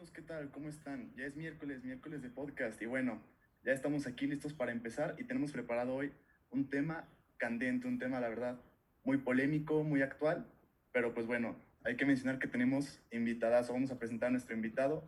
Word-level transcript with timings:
amigos? 0.00 0.12
¿Qué 0.12 0.22
tal? 0.22 0.50
¿Cómo 0.50 0.68
están? 0.68 1.12
Ya 1.14 1.26
es 1.26 1.36
miércoles, 1.36 1.84
miércoles 1.84 2.22
de 2.22 2.30
podcast 2.30 2.80
y 2.80 2.86
bueno, 2.86 3.20
ya 3.62 3.72
estamos 3.72 4.06
aquí 4.06 4.26
listos 4.26 4.54
para 4.54 4.72
empezar 4.72 5.14
y 5.18 5.24
tenemos 5.24 5.52
preparado 5.52 5.94
hoy 5.94 6.10
un 6.50 6.70
tema 6.70 7.06
candente, 7.36 7.86
un 7.86 7.98
tema, 7.98 8.18
la 8.18 8.30
verdad, 8.30 8.58
muy 9.04 9.18
polémico, 9.18 9.84
muy 9.84 10.00
actual, 10.00 10.46
pero 10.92 11.12
pues 11.12 11.26
bueno, 11.26 11.54
hay 11.84 11.96
que 11.96 12.06
mencionar 12.06 12.38
que 12.38 12.48
tenemos 12.48 13.02
invitadas, 13.10 13.68
o 13.68 13.74
vamos 13.74 13.90
a 13.90 13.98
presentar 13.98 14.28
a 14.28 14.32
nuestro 14.32 14.54
invitado, 14.54 15.06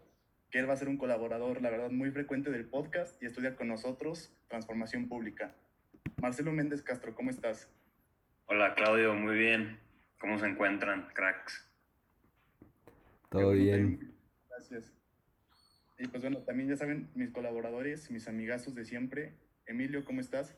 que 0.51 0.59
él 0.59 0.69
va 0.69 0.75
a 0.75 0.77
ser 0.77 0.89
un 0.89 0.99
colaborador, 0.99 1.63
la 1.63 1.71
verdad, 1.71 1.91
muy 1.91 2.11
frecuente 2.11 2.51
del 2.51 2.67
podcast 2.67 3.23
y 3.23 3.27
estudia 3.27 3.57
con 3.57 3.69
nosotros 3.69 4.37
Transformación 4.49 5.09
Pública. 5.09 5.55
Marcelo 6.21 6.53
Méndez 6.53 6.83
Castro, 6.83 7.15
¿cómo 7.15 7.31
estás? 7.31 7.71
Hola 8.45 8.75
Claudio, 8.75 9.15
muy 9.15 9.37
bien. 9.37 9.79
¿Cómo 10.19 10.39
se 10.39 10.47
encuentran, 10.47 11.09
cracks? 11.15 11.67
Todo 13.31 13.53
bien. 13.53 14.12
Gracias. 14.71 14.93
Y 15.99 16.07
pues 16.07 16.23
bueno, 16.23 16.39
también 16.43 16.69
ya 16.69 16.77
saben, 16.77 17.11
mis 17.17 17.31
colaboradores, 17.31 18.13
mis 18.13 18.29
amigazos 18.29 18.77
de 18.77 18.85
siempre. 18.85 19.35
Emilio, 19.67 20.05
¿cómo 20.05 20.21
estás? 20.21 20.57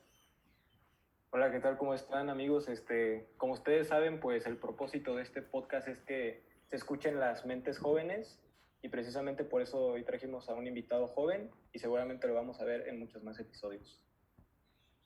Hola, 1.30 1.50
¿qué 1.50 1.58
tal? 1.58 1.78
¿Cómo 1.78 1.94
están 1.94 2.28
amigos? 2.28 2.68
Este, 2.68 3.26
como 3.38 3.54
ustedes 3.54 3.88
saben, 3.88 4.20
pues 4.20 4.44
el 4.44 4.58
propósito 4.58 5.16
de 5.16 5.22
este 5.22 5.40
podcast 5.40 5.88
es 5.88 6.02
que 6.02 6.42
se 6.66 6.76
escuchen 6.76 7.18
las 7.18 7.46
mentes 7.46 7.78
jóvenes 7.78 8.38
y 8.82 8.90
precisamente 8.90 9.42
por 9.42 9.62
eso 9.62 9.78
hoy 9.86 10.04
trajimos 10.04 10.50
a 10.50 10.54
un 10.54 10.66
invitado 10.66 11.08
joven 11.08 11.50
y 11.72 11.78
seguramente 11.78 12.28
lo 12.28 12.34
vamos 12.34 12.60
a 12.60 12.64
ver 12.64 12.86
en 12.88 12.98
muchos 12.98 13.24
más 13.24 13.40
episodios. 13.40 14.02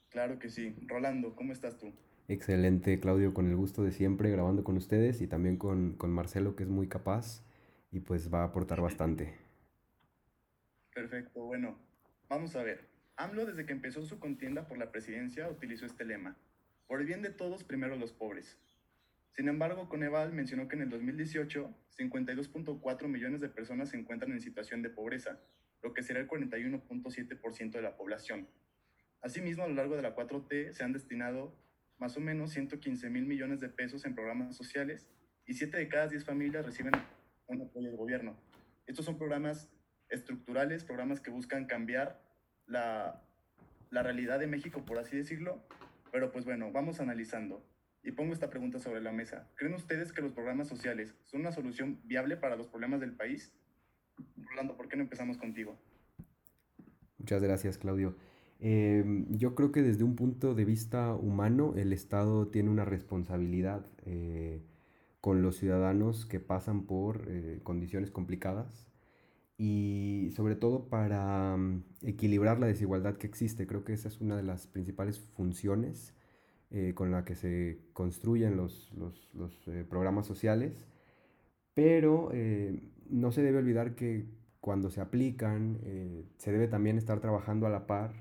Claro 0.08 0.40
que 0.40 0.48
sí. 0.48 0.74
Rolando, 0.88 1.36
¿cómo 1.36 1.52
estás 1.52 1.78
tú? 1.78 1.92
Excelente, 2.26 2.98
Claudio, 2.98 3.32
con 3.32 3.48
el 3.48 3.54
gusto 3.54 3.84
de 3.84 3.92
siempre 3.92 4.28
grabando 4.30 4.64
con 4.64 4.76
ustedes 4.76 5.20
y 5.20 5.28
también 5.28 5.56
con, 5.56 5.92
con 5.92 6.10
Marcelo, 6.10 6.56
que 6.56 6.64
es 6.64 6.68
muy 6.68 6.88
capaz 6.88 7.47
y 7.90 8.00
pues 8.00 8.32
va 8.32 8.42
a 8.42 8.46
aportar 8.46 8.80
bastante. 8.80 9.34
Perfecto, 10.94 11.44
bueno, 11.44 11.78
vamos 12.28 12.56
a 12.56 12.62
ver. 12.62 12.88
AMLO 13.16 13.46
desde 13.46 13.66
que 13.66 13.72
empezó 13.72 14.04
su 14.04 14.18
contienda 14.18 14.66
por 14.68 14.78
la 14.78 14.92
presidencia 14.92 15.48
utilizó 15.48 15.86
este 15.86 16.04
lema, 16.04 16.36
por 16.86 17.00
el 17.00 17.06
bien 17.06 17.22
de 17.22 17.30
todos, 17.30 17.64
primero 17.64 17.96
los 17.96 18.12
pobres. 18.12 18.58
Sin 19.32 19.48
embargo, 19.48 19.88
Coneval 19.88 20.32
mencionó 20.32 20.68
que 20.68 20.76
en 20.76 20.82
el 20.82 20.90
2018, 20.90 21.72
52.4 21.96 23.08
millones 23.08 23.40
de 23.40 23.48
personas 23.48 23.90
se 23.90 23.96
encuentran 23.96 24.32
en 24.32 24.40
situación 24.40 24.82
de 24.82 24.90
pobreza, 24.90 25.38
lo 25.82 25.94
que 25.94 26.02
será 26.02 26.20
el 26.20 26.28
41.7% 26.28 27.70
de 27.70 27.82
la 27.82 27.96
población. 27.96 28.48
Asimismo, 29.20 29.64
a 29.64 29.68
lo 29.68 29.74
largo 29.74 29.96
de 29.96 30.02
la 30.02 30.14
4T 30.14 30.72
se 30.72 30.84
han 30.84 30.92
destinado 30.92 31.56
más 31.98 32.16
o 32.16 32.20
menos 32.20 32.52
115 32.52 33.10
mil 33.10 33.26
millones 33.26 33.60
de 33.60 33.68
pesos 33.68 34.04
en 34.04 34.14
programas 34.14 34.56
sociales 34.56 35.08
y 35.46 35.54
7 35.54 35.76
de 35.76 35.88
cada 35.88 36.08
10 36.08 36.24
familias 36.24 36.64
reciben 36.64 36.92
un 37.48 37.62
apoyo 37.62 37.88
del 37.88 37.96
gobierno. 37.96 38.36
Estos 38.86 39.04
son 39.04 39.16
programas 39.16 39.68
estructurales, 40.08 40.84
programas 40.84 41.20
que 41.20 41.30
buscan 41.30 41.66
cambiar 41.66 42.22
la, 42.66 43.22
la 43.90 44.02
realidad 44.02 44.38
de 44.38 44.46
México, 44.46 44.84
por 44.84 44.98
así 44.98 45.16
decirlo, 45.16 45.62
pero 46.12 46.30
pues 46.30 46.44
bueno, 46.44 46.70
vamos 46.72 47.00
analizando. 47.00 47.62
Y 48.02 48.12
pongo 48.12 48.32
esta 48.32 48.48
pregunta 48.48 48.78
sobre 48.78 49.00
la 49.00 49.12
mesa. 49.12 49.50
¿Creen 49.56 49.74
ustedes 49.74 50.12
que 50.12 50.22
los 50.22 50.32
programas 50.32 50.68
sociales 50.68 51.14
son 51.24 51.40
una 51.40 51.52
solución 51.52 52.00
viable 52.04 52.36
para 52.36 52.56
los 52.56 52.68
problemas 52.68 53.00
del 53.00 53.12
país? 53.12 53.52
Rolando, 54.36 54.76
¿por 54.76 54.88
qué 54.88 54.96
no 54.96 55.02
empezamos 55.02 55.36
contigo? 55.36 55.76
Muchas 57.18 57.42
gracias, 57.42 57.76
Claudio. 57.76 58.16
Eh, 58.60 59.04
yo 59.30 59.54
creo 59.54 59.72
que 59.72 59.82
desde 59.82 60.04
un 60.04 60.16
punto 60.16 60.54
de 60.54 60.64
vista 60.64 61.14
humano, 61.14 61.74
el 61.76 61.92
Estado 61.92 62.48
tiene 62.48 62.70
una 62.70 62.84
responsabilidad 62.84 63.84
eh, 64.06 64.62
con 65.28 65.42
los 65.42 65.56
ciudadanos 65.56 66.24
que 66.24 66.40
pasan 66.40 66.86
por 66.86 67.26
eh, 67.28 67.60
condiciones 67.62 68.10
complicadas 68.10 68.88
y 69.58 70.30
sobre 70.34 70.56
todo 70.56 70.88
para 70.88 71.54
mm, 71.54 71.82
equilibrar 72.00 72.58
la 72.58 72.66
desigualdad 72.66 73.18
que 73.18 73.26
existe. 73.26 73.66
Creo 73.66 73.84
que 73.84 73.92
esa 73.92 74.08
es 74.08 74.22
una 74.22 74.38
de 74.38 74.42
las 74.42 74.66
principales 74.66 75.18
funciones 75.18 76.14
eh, 76.70 76.92
con 76.94 77.10
la 77.10 77.26
que 77.26 77.34
se 77.34 77.78
construyen 77.92 78.56
los, 78.56 78.90
los, 78.96 79.28
los 79.34 79.68
eh, 79.68 79.84
programas 79.86 80.24
sociales, 80.24 80.86
pero 81.74 82.32
no 83.10 83.30
se 83.30 83.42
debe 83.42 83.58
olvidar 83.58 83.96
que 83.96 84.30
cuando 84.62 84.88
se 84.88 85.02
aplican 85.02 85.78
se 86.38 86.52
debe 86.52 86.68
también 86.68 86.96
estar 86.96 87.20
trabajando 87.20 87.66
a 87.66 87.70
la 87.70 87.86
par 87.86 88.14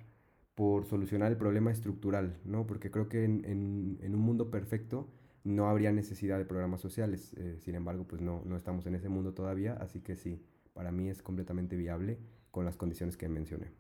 por 0.56 0.86
solucionar 0.86 1.32
el 1.32 1.38
problema 1.38 1.72
estructural, 1.72 2.38
¿no? 2.44 2.68
Porque 2.68 2.92
creo 2.92 3.08
que 3.08 3.24
en, 3.24 3.46
en, 3.46 3.98
en 4.02 4.14
un 4.14 4.20
mundo 4.20 4.52
perfecto 4.52 5.08
no 5.48 5.70
habría 5.70 5.94
necesidad 5.94 6.38
de 6.38 6.46
programas 6.46 6.82
sociales. 6.82 7.34
Eh, 7.38 7.58
sin 7.60 7.76
embargo, 7.76 8.06
pues 8.06 8.22
no, 8.22 8.44
no 8.46 8.58
estamos 8.58 8.86
en 8.86 8.96
ese 8.96 9.08
mundo 9.08 9.34
todavía, 9.34 9.74
así 9.80 10.02
que 10.02 10.16
sí, 10.16 10.44
para 10.74 10.92
mí 10.92 11.10
es 11.10 11.22
completamente 11.22 11.78
viable 11.78 12.20
con 12.52 12.66
las 12.66 12.76
condiciones 12.76 13.16
que 13.16 13.30
mencioné. 13.30 13.72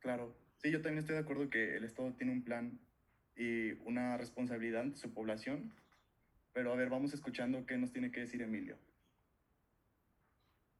Claro, 0.00 0.34
sí, 0.58 0.70
yo 0.70 0.82
también 0.82 0.98
estoy 0.98 1.14
de 1.14 1.22
acuerdo 1.22 1.48
que 1.48 1.76
el 1.76 1.84
Estado 1.84 2.12
tiene 2.12 2.32
un 2.32 2.44
plan 2.44 2.78
y 3.36 3.72
una 3.86 4.18
responsabilidad 4.18 4.84
de 4.84 4.96
su 4.96 5.12
población, 5.14 5.72
pero 6.52 6.72
a 6.72 6.76
ver, 6.76 6.90
vamos 6.90 7.14
escuchando 7.14 7.64
qué 7.64 7.78
nos 7.78 7.90
tiene 7.90 8.10
que 8.10 8.20
decir 8.20 8.42
Emilio. 8.42 8.76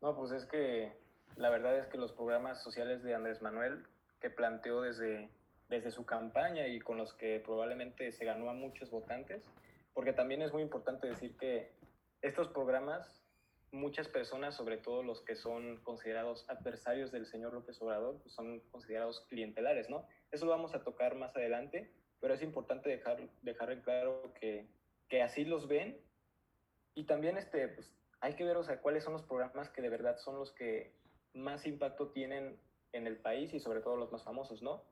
No, 0.03 0.15
pues 0.15 0.33
es 0.33 0.45
que 0.45 0.93
la 1.37 1.49
verdad 1.49 1.79
es 1.79 1.87
que 1.87 1.97
los 1.97 2.13
programas 2.13 2.63
sociales 2.63 3.03
de 3.03 3.15
Andrés 3.15 3.41
Manuel 3.41 3.83
que 4.21 4.29
planteó 4.29 4.83
desde 4.83 5.31
desde 5.71 5.93
su 5.93 6.05
campaña 6.05 6.67
y 6.67 6.81
con 6.81 6.99
los 6.99 7.15
que 7.15 7.41
probablemente 7.41 8.11
se 8.11 8.25
ganó 8.25 8.51
a 8.51 8.55
muchos 8.55 8.91
votantes, 8.91 9.49
porque 9.95 10.13
también 10.13 10.43
es 10.43 10.53
muy 10.53 10.63
importante 10.63 11.07
decir 11.07 11.37
que 11.37 11.71
estos 12.23 12.49
programas, 12.49 13.23
muchas 13.71 14.09
personas, 14.09 14.57
sobre 14.57 14.79
todo 14.79 15.05
los 15.05 15.23
que 15.23 15.37
son 15.37 15.79
considerados 15.79 16.45
adversarios 16.51 17.13
del 17.13 17.25
señor 17.25 17.55
López 17.55 17.81
Obrador, 17.81 18.21
pues 18.21 18.35
son 18.35 18.61
considerados 18.73 19.25
clientelares, 19.29 19.89
¿no? 19.89 20.07
Eso 20.33 20.45
lo 20.45 20.51
vamos 20.51 20.75
a 20.75 20.83
tocar 20.83 21.15
más 21.15 21.35
adelante, 21.37 21.91
pero 22.21 22.35
es 22.35 22.43
importante 22.43 22.91
dejar, 22.91 23.29
dejar 23.43 23.71
en 23.71 23.81
claro 23.81 24.35
que, 24.41 24.67
que 25.09 25.23
así 25.23 25.45
los 25.45 25.69
ven 25.69 25.99
y 26.97 27.05
también 27.05 27.39
este, 27.39 27.69
pues, 27.69 27.97
hay 28.21 28.35
que 28.35 28.45
ver, 28.45 28.57
o 28.57 28.65
sea, 28.65 28.81
cuáles 28.81 29.05
son 29.05 29.13
los 29.13 29.23
programas 29.23 29.71
que 29.71 29.83
de 29.83 29.89
verdad 29.89 30.19
son 30.19 30.37
los 30.37 30.53
que 30.53 30.93
más 31.33 31.65
impacto 31.65 32.09
tienen 32.09 32.59
en 32.93 33.07
el 33.07 33.19
país 33.19 33.55
y 33.55 33.61
sobre 33.61 33.81
todo 33.81 33.97
los 33.97 34.11
más 34.11 34.25
famosos, 34.25 34.63
¿no? 34.63 34.83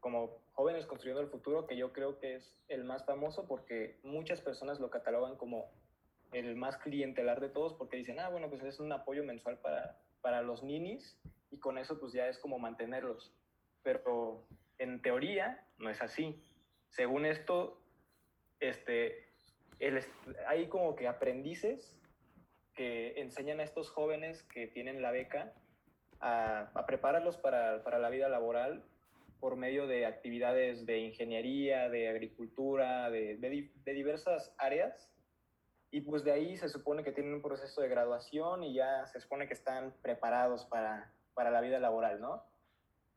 Como 0.00 0.38
Jóvenes 0.52 0.86
Construyendo 0.86 1.20
el 1.20 1.28
Futuro, 1.28 1.66
que 1.66 1.76
yo 1.76 1.92
creo 1.92 2.18
que 2.18 2.36
es 2.36 2.56
el 2.68 2.84
más 2.84 3.04
famoso 3.04 3.46
porque 3.46 3.98
muchas 4.02 4.40
personas 4.40 4.80
lo 4.80 4.90
catalogan 4.90 5.36
como 5.36 5.70
el 6.32 6.56
más 6.56 6.76
clientelar 6.76 7.40
de 7.40 7.48
todos 7.48 7.74
porque 7.74 7.96
dicen, 7.96 8.20
ah, 8.20 8.28
bueno, 8.28 8.48
pues 8.48 8.62
es 8.62 8.80
un 8.80 8.92
apoyo 8.92 9.24
mensual 9.24 9.58
para, 9.58 9.98
para 10.20 10.42
los 10.42 10.62
ninis 10.62 11.18
y 11.50 11.58
con 11.58 11.78
eso 11.78 11.98
pues 11.98 12.12
ya 12.12 12.28
es 12.28 12.38
como 12.38 12.58
mantenerlos. 12.58 13.32
Pero 13.82 14.46
en 14.78 15.00
teoría 15.00 15.64
no 15.78 15.90
es 15.90 16.02
así. 16.02 16.42
Según 16.90 17.24
esto, 17.24 17.80
este, 18.60 19.28
el, 19.78 20.04
hay 20.46 20.68
como 20.68 20.94
que 20.96 21.08
aprendices 21.08 21.98
que 22.74 23.20
enseñan 23.20 23.60
a 23.60 23.64
estos 23.64 23.90
jóvenes 23.90 24.42
que 24.44 24.68
tienen 24.68 25.02
la 25.02 25.10
beca 25.10 25.52
a, 26.20 26.70
a 26.74 26.86
prepararlos 26.86 27.36
para, 27.36 27.82
para 27.82 27.98
la 27.98 28.10
vida 28.10 28.28
laboral 28.28 28.84
por 29.40 29.56
medio 29.56 29.86
de 29.86 30.06
actividades 30.06 30.84
de 30.86 30.98
ingeniería, 30.98 31.88
de 31.88 32.08
agricultura, 32.08 33.10
de, 33.10 33.36
de, 33.36 33.92
diversas 33.92 34.54
áreas. 34.58 35.10
Y 35.90 36.02
pues 36.02 36.24
de 36.24 36.32
ahí 36.32 36.56
se 36.56 36.68
supone 36.68 37.02
que 37.02 37.12
tienen 37.12 37.34
un 37.34 37.42
proceso 37.42 37.80
de 37.80 37.88
graduación 37.88 38.62
y 38.64 38.74
ya 38.74 39.06
se 39.06 39.20
supone 39.20 39.46
que 39.46 39.54
están 39.54 39.94
preparados 40.02 40.66
para, 40.66 41.12
para 41.34 41.50
la 41.50 41.60
vida 41.60 41.78
laboral, 41.78 42.20
¿no? 42.20 42.44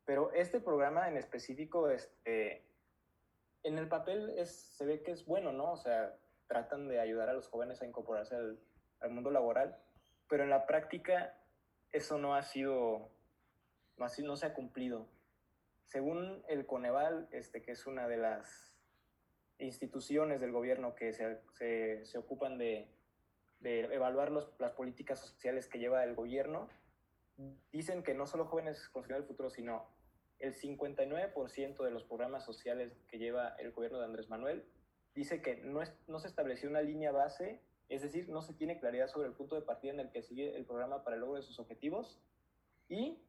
Pero 0.06 0.32
este 0.34 0.60
programa 0.60 1.08
en 1.08 1.18
específico, 1.18 1.90
este, 1.90 2.66
en 3.64 3.78
el 3.78 3.88
papel 3.88 4.34
es, 4.38 4.52
se 4.52 4.86
ve 4.86 5.02
que 5.02 5.12
es 5.12 5.26
bueno, 5.26 5.52
¿no? 5.52 5.74
O 5.74 5.78
sea, 5.78 6.16
tratan 6.48 6.88
de 6.88 7.00
ayudar 7.00 7.30
a 7.30 7.34
los 7.34 7.48
jóvenes 7.48 7.82
a 7.82 7.86
incorporarse 7.86 8.36
al, 8.36 8.60
al 9.02 9.12
mundo 9.12 9.32
laboral, 9.32 9.78
pero 10.30 10.44
en 10.44 10.50
la 10.50 10.66
práctica 10.66 11.36
eso 11.92 12.18
no 12.18 12.36
ha 12.36 12.44
sido, 12.44 13.10
no, 13.98 14.06
ha, 14.06 14.10
no 14.24 14.36
se 14.38 14.46
ha 14.46 14.54
cumplido 14.54 15.08
según 15.92 16.42
el 16.48 16.66
Coneval, 16.66 17.28
este, 17.32 17.62
que 17.62 17.72
es 17.72 17.86
una 17.86 18.08
de 18.08 18.16
las 18.16 18.74
instituciones 19.60 20.40
del 20.40 20.54
gobierno 20.54 20.96
que 20.96 21.12
se, 21.12 21.42
se, 21.52 22.06
se 22.06 22.18
ocupan 22.18 22.58
de, 22.58 22.88
de 23.60 23.82
evaluar 23.94 24.32
los, 24.32 24.54
las 24.58 24.72
políticas 24.72 25.20
sociales 25.20 25.68
que 25.68 25.80
lleva 25.80 26.06
el 26.06 26.16
gobierno, 26.16 26.70
dicen 27.74 28.04
que 28.04 28.14
no 28.14 28.26
solo 28.26 28.46
jóvenes 28.46 28.88
construyendo 28.88 29.24
el 29.24 29.28
futuro, 29.28 29.50
sino 29.50 29.86
el 30.40 30.54
59% 30.54 31.84
de 31.84 31.92
los 31.92 32.06
programas 32.06 32.46
sociales 32.46 32.94
que 33.10 33.18
lleva 33.18 33.50
el 33.60 33.74
gobierno 33.74 34.00
de 34.00 34.06
Andrés 34.06 34.30
Manuel 34.30 34.66
dice 35.14 35.42
que 35.42 35.58
no, 35.58 35.82
es, 35.82 35.94
no 36.08 36.20
se 36.20 36.30
estableció 36.30 36.70
una 36.70 36.82
línea 36.82 37.12
base, 37.12 37.60
es 37.90 38.02
decir, 38.02 38.30
no 38.30 38.42
se 38.42 38.54
tiene 38.54 38.80
claridad 38.80 39.08
sobre 39.08 39.28
el 39.28 39.34
punto 39.34 39.56
de 39.56 39.62
partida 39.62 39.92
en 39.92 40.00
el 40.00 40.10
que 40.10 40.22
sigue 40.22 40.56
el 40.56 40.64
programa 40.64 41.04
para 41.04 41.18
el 41.18 41.22
logro 41.22 41.36
de 41.36 41.42
sus 41.42 41.60
objetivos 41.60 42.18
y 42.88 43.20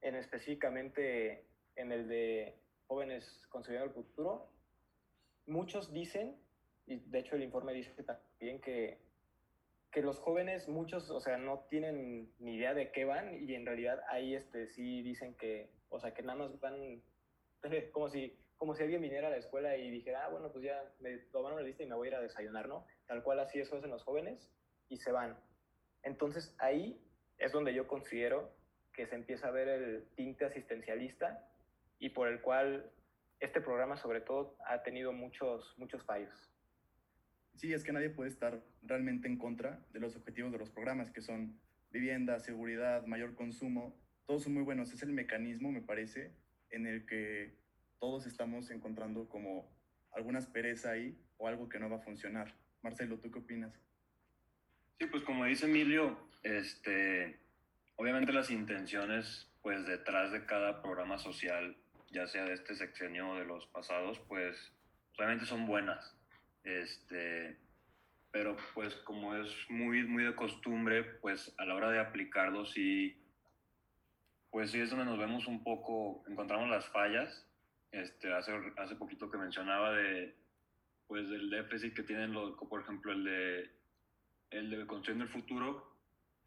en 0.00 0.14
específicamente 0.14 1.46
en 1.76 1.92
el 1.92 2.08
de 2.08 2.58
jóvenes 2.86 3.46
construyendo 3.48 3.86
el 3.86 3.94
futuro, 3.94 4.50
muchos 5.46 5.92
dicen, 5.92 6.36
y 6.86 6.96
de 6.96 7.18
hecho 7.18 7.36
el 7.36 7.42
informe 7.42 7.72
dice 7.72 8.02
también 8.02 8.60
que 8.60 8.98
que 9.96 10.02
los 10.02 10.18
jóvenes, 10.18 10.68
muchos, 10.68 11.10
o 11.10 11.20
sea, 11.20 11.38
no 11.38 11.60
tienen 11.70 12.30
ni 12.38 12.56
idea 12.56 12.74
de 12.74 12.92
qué 12.92 13.06
van 13.06 13.34
y 13.48 13.54
en 13.54 13.64
realidad 13.64 13.98
ahí 14.10 14.34
este, 14.34 14.66
sí 14.66 15.00
dicen 15.00 15.34
que, 15.36 15.70
o 15.88 15.98
sea, 15.98 16.12
que 16.12 16.22
nada 16.22 16.38
más 16.38 16.60
van 16.60 17.00
como 17.92 18.10
si, 18.10 18.38
como 18.58 18.74
si 18.74 18.82
alguien 18.82 19.00
viniera 19.00 19.28
a 19.28 19.30
la 19.30 19.38
escuela 19.38 19.74
y 19.74 19.90
dijera, 19.90 20.26
ah, 20.26 20.28
bueno, 20.28 20.52
pues 20.52 20.64
ya 20.64 20.84
me 21.00 21.16
tomaron 21.32 21.56
la 21.56 21.66
lista 21.66 21.82
y 21.82 21.86
me 21.86 21.94
voy 21.94 22.08
a 22.08 22.10
ir 22.10 22.16
a 22.16 22.20
desayunar, 22.20 22.68
¿no? 22.68 22.86
Tal 23.06 23.22
cual 23.22 23.40
así 23.40 23.58
eso 23.58 23.74
hacen 23.74 23.88
los 23.88 24.04
jóvenes 24.04 24.52
y 24.90 24.98
se 24.98 25.12
van. 25.12 25.34
Entonces 26.02 26.54
ahí 26.58 27.00
es 27.38 27.52
donde 27.52 27.72
yo 27.72 27.86
considero 27.86 28.52
que 28.92 29.06
se 29.06 29.14
empieza 29.14 29.48
a 29.48 29.52
ver 29.52 29.68
el 29.68 30.08
tinte 30.14 30.44
asistencialista 30.44 31.48
y 31.98 32.10
por 32.10 32.28
el 32.28 32.40
cual 32.40 32.90
este 33.40 33.60
programa 33.60 33.96
sobre 33.96 34.20
todo 34.20 34.56
ha 34.66 34.82
tenido 34.82 35.12
muchos, 35.12 35.74
muchos 35.78 36.02
fallos. 36.04 36.34
Sí, 37.56 37.72
es 37.72 37.84
que 37.84 37.92
nadie 37.92 38.10
puede 38.10 38.30
estar 38.30 38.62
realmente 38.82 39.28
en 39.28 39.38
contra 39.38 39.80
de 39.92 40.00
los 40.00 40.14
objetivos 40.16 40.52
de 40.52 40.58
los 40.58 40.70
programas, 40.70 41.10
que 41.10 41.22
son 41.22 41.58
vivienda, 41.90 42.38
seguridad, 42.38 43.06
mayor 43.06 43.34
consumo. 43.34 43.98
Todos 44.26 44.44
son 44.44 44.54
muy 44.54 44.62
buenos. 44.62 44.92
Es 44.92 45.02
el 45.02 45.12
mecanismo, 45.12 45.72
me 45.72 45.80
parece, 45.80 46.32
en 46.70 46.86
el 46.86 47.06
que 47.06 47.54
todos 47.98 48.26
estamos 48.26 48.70
encontrando 48.70 49.28
como 49.28 49.74
alguna 50.12 50.38
aspereza 50.38 50.90
ahí 50.90 51.18
o 51.38 51.48
algo 51.48 51.68
que 51.68 51.78
no 51.78 51.88
va 51.88 51.96
a 51.96 52.00
funcionar. 52.00 52.54
Marcelo, 52.82 53.18
¿tú 53.18 53.30
qué 53.30 53.38
opinas? 53.38 53.72
Sí, 54.98 55.06
pues 55.06 55.22
como 55.24 55.44
dice 55.44 55.66
Emilio, 55.66 56.18
este, 56.42 57.38
obviamente 57.96 58.32
las 58.32 58.50
intenciones 58.50 59.50
pues 59.62 59.86
detrás 59.86 60.30
de 60.30 60.46
cada 60.46 60.80
programa 60.80 61.18
social, 61.18 61.76
ya 62.10 62.26
sea 62.26 62.44
de 62.44 62.54
este 62.54 62.74
sexenio 62.74 63.30
o 63.30 63.36
de 63.36 63.44
los 63.44 63.66
pasados, 63.66 64.18
pues 64.28 64.72
realmente 65.16 65.46
son 65.46 65.66
buenas. 65.66 66.16
Este, 66.64 67.56
pero 68.30 68.56
pues 68.74 68.94
como 68.96 69.34
es 69.36 69.54
muy, 69.68 70.02
muy 70.04 70.24
de 70.24 70.34
costumbre, 70.34 71.04
pues 71.04 71.54
a 71.58 71.64
la 71.64 71.74
hora 71.74 71.90
de 71.90 72.00
aplicarlo 72.00 72.66
sí, 72.66 73.16
pues 74.50 74.70
sí 74.70 74.80
es 74.80 74.90
donde 74.90 75.04
nos 75.04 75.18
vemos 75.18 75.46
un 75.46 75.62
poco, 75.62 76.24
encontramos 76.28 76.68
las 76.68 76.88
fallas. 76.88 77.46
Este, 77.92 78.32
hace, 78.32 78.52
hace 78.76 78.96
poquito 78.96 79.30
que 79.30 79.38
mencionaba 79.38 79.92
de, 79.92 80.34
pues 81.06 81.28
del 81.30 81.50
déficit 81.50 81.94
que 81.94 82.02
tienen, 82.02 82.32
los, 82.32 82.56
por 82.68 82.82
ejemplo, 82.82 83.12
el 83.12 83.24
de, 83.24 83.70
el 84.50 84.70
de 84.70 84.86
Construyendo 84.86 85.24
el 85.24 85.30
Futuro, 85.30 85.96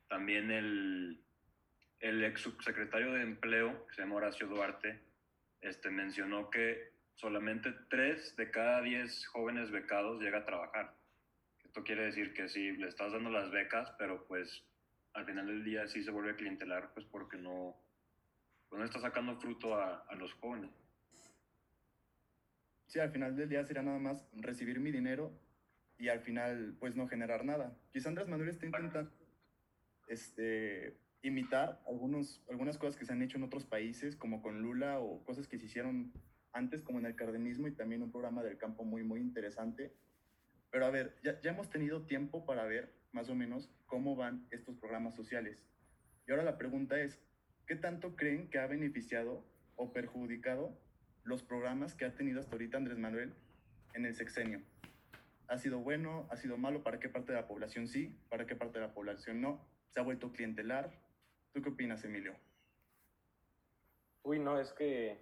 también 0.09 0.51
el, 0.51 1.21
el 1.99 2.23
ex 2.23 2.41
subsecretario 2.41 3.13
de 3.13 3.21
Empleo, 3.21 3.87
que 3.87 3.95
se 3.95 4.01
llama 4.01 4.15
Horacio 4.15 4.47
Duarte, 4.47 5.08
este, 5.61 5.89
mencionó 5.89 6.49
que 6.49 6.93
solamente 7.15 7.73
3 7.89 8.35
de 8.35 8.51
cada 8.51 8.81
10 8.81 9.27
jóvenes 9.27 9.71
becados 9.71 10.21
llega 10.21 10.39
a 10.39 10.45
trabajar. 10.45 10.95
Esto 11.63 11.83
quiere 11.83 12.05
decir 12.05 12.33
que 12.33 12.49
sí, 12.49 12.71
le 12.71 12.87
estás 12.87 13.11
dando 13.11 13.29
las 13.29 13.51
becas, 13.51 13.91
pero 13.97 14.25
pues 14.27 14.63
al 15.13 15.25
final 15.25 15.47
del 15.47 15.63
día 15.63 15.87
sí 15.87 16.03
se 16.03 16.11
vuelve 16.11 16.35
clientelar, 16.35 16.93
pues 16.93 17.05
porque 17.05 17.37
no, 17.37 17.75
pues 18.69 18.79
no 18.79 18.85
está 18.85 18.99
sacando 18.99 19.39
fruto 19.39 19.75
a, 19.75 20.05
a 20.07 20.15
los 20.15 20.33
jóvenes. 20.33 20.71
Sí, 22.87 22.99
al 22.99 23.11
final 23.11 23.35
del 23.35 23.49
día 23.49 23.63
sería 23.65 23.83
nada 23.83 23.99
más 23.99 24.27
recibir 24.33 24.79
mi 24.79 24.91
dinero 24.91 25.31
y 25.99 26.07
al 26.07 26.21
final 26.21 26.75
pues 26.79 26.95
no 26.95 27.07
generar 27.07 27.45
nada. 27.45 27.77
Quizá 27.91 28.09
Andrés 28.09 28.27
Manuel 28.27 28.49
está 28.49 28.65
intentando 28.65 29.11
este, 30.09 30.97
imitar 31.21 31.81
algunos, 31.87 32.43
algunas 32.49 32.77
cosas 32.77 32.97
que 32.97 33.05
se 33.05 33.13
han 33.13 33.21
hecho 33.21 33.37
en 33.37 33.43
otros 33.43 33.65
países, 33.65 34.15
como 34.15 34.41
con 34.41 34.61
Lula 34.61 34.99
o 34.99 35.23
cosas 35.23 35.47
que 35.47 35.57
se 35.57 35.65
hicieron 35.65 36.13
antes 36.53 36.81
como 36.81 36.99
en 36.99 37.05
el 37.05 37.15
cardenismo 37.15 37.67
y 37.67 37.75
también 37.75 38.01
un 38.01 38.11
programa 38.11 38.43
del 38.43 38.57
campo 38.57 38.83
muy, 38.83 39.03
muy 39.03 39.19
interesante. 39.19 39.93
Pero 40.71 40.85
a 40.85 40.89
ver, 40.89 41.15
ya, 41.23 41.39
ya 41.41 41.51
hemos 41.51 41.69
tenido 41.69 42.05
tiempo 42.05 42.45
para 42.45 42.65
ver 42.65 42.93
más 43.11 43.29
o 43.29 43.35
menos 43.35 43.69
cómo 43.85 44.15
van 44.15 44.47
estos 44.51 44.75
programas 44.77 45.15
sociales. 45.15 45.57
Y 46.27 46.31
ahora 46.31 46.43
la 46.43 46.57
pregunta 46.57 46.99
es, 46.99 47.19
¿qué 47.65 47.75
tanto 47.75 48.15
creen 48.15 48.49
que 48.49 48.59
ha 48.59 48.67
beneficiado 48.67 49.43
o 49.75 49.91
perjudicado 49.91 50.77
los 51.23 51.43
programas 51.43 51.95
que 51.95 52.05
ha 52.05 52.15
tenido 52.15 52.39
hasta 52.39 52.53
ahorita 52.53 52.77
Andrés 52.77 52.97
Manuel 52.97 53.33
en 53.93 54.05
el 54.05 54.15
sexenio? 54.15 54.61
¿Ha 55.47 55.57
sido 55.57 55.79
bueno? 55.79 56.27
¿Ha 56.29 56.37
sido 56.37 56.57
malo? 56.57 56.83
¿Para 56.83 56.99
qué 56.99 57.09
parte 57.09 57.31
de 57.31 57.39
la 57.39 57.47
población 57.47 57.87
sí? 57.87 58.15
¿Para 58.29 58.45
qué 58.45 58.55
parte 58.55 58.79
de 58.79 58.85
la 58.85 58.93
población 58.93 59.41
no? 59.41 59.67
¿Se 59.89 59.99
ha 59.99 60.03
vuelto 60.03 60.31
clientelar? 60.31 60.91
¿Tú 61.53 61.61
qué 61.61 61.69
opinas, 61.69 62.03
Emilio? 62.03 62.35
Uy, 64.23 64.39
no, 64.39 64.59
es 64.59 64.71
que 64.73 65.17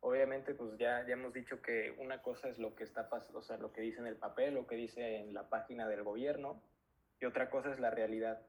obviamente 0.00 0.54
pues 0.54 0.76
ya, 0.78 1.04
ya 1.06 1.14
hemos 1.14 1.32
dicho 1.32 1.60
que 1.60 1.94
una 1.98 2.22
cosa 2.22 2.48
es 2.48 2.58
lo 2.58 2.74
que 2.74 2.84
está 2.84 3.08
pasando, 3.08 3.40
o 3.40 3.42
sea, 3.42 3.56
lo 3.58 3.72
que 3.72 3.82
dice 3.82 4.00
en 4.00 4.06
el 4.06 4.16
papel, 4.16 4.54
lo 4.54 4.66
que 4.66 4.76
dice 4.76 5.16
en 5.16 5.34
la 5.34 5.48
página 5.48 5.88
del 5.88 6.02
gobierno, 6.02 6.62
y 7.20 7.26
otra 7.26 7.50
cosa 7.50 7.72
es 7.72 7.80
la 7.80 7.90
realidad. 7.90 8.40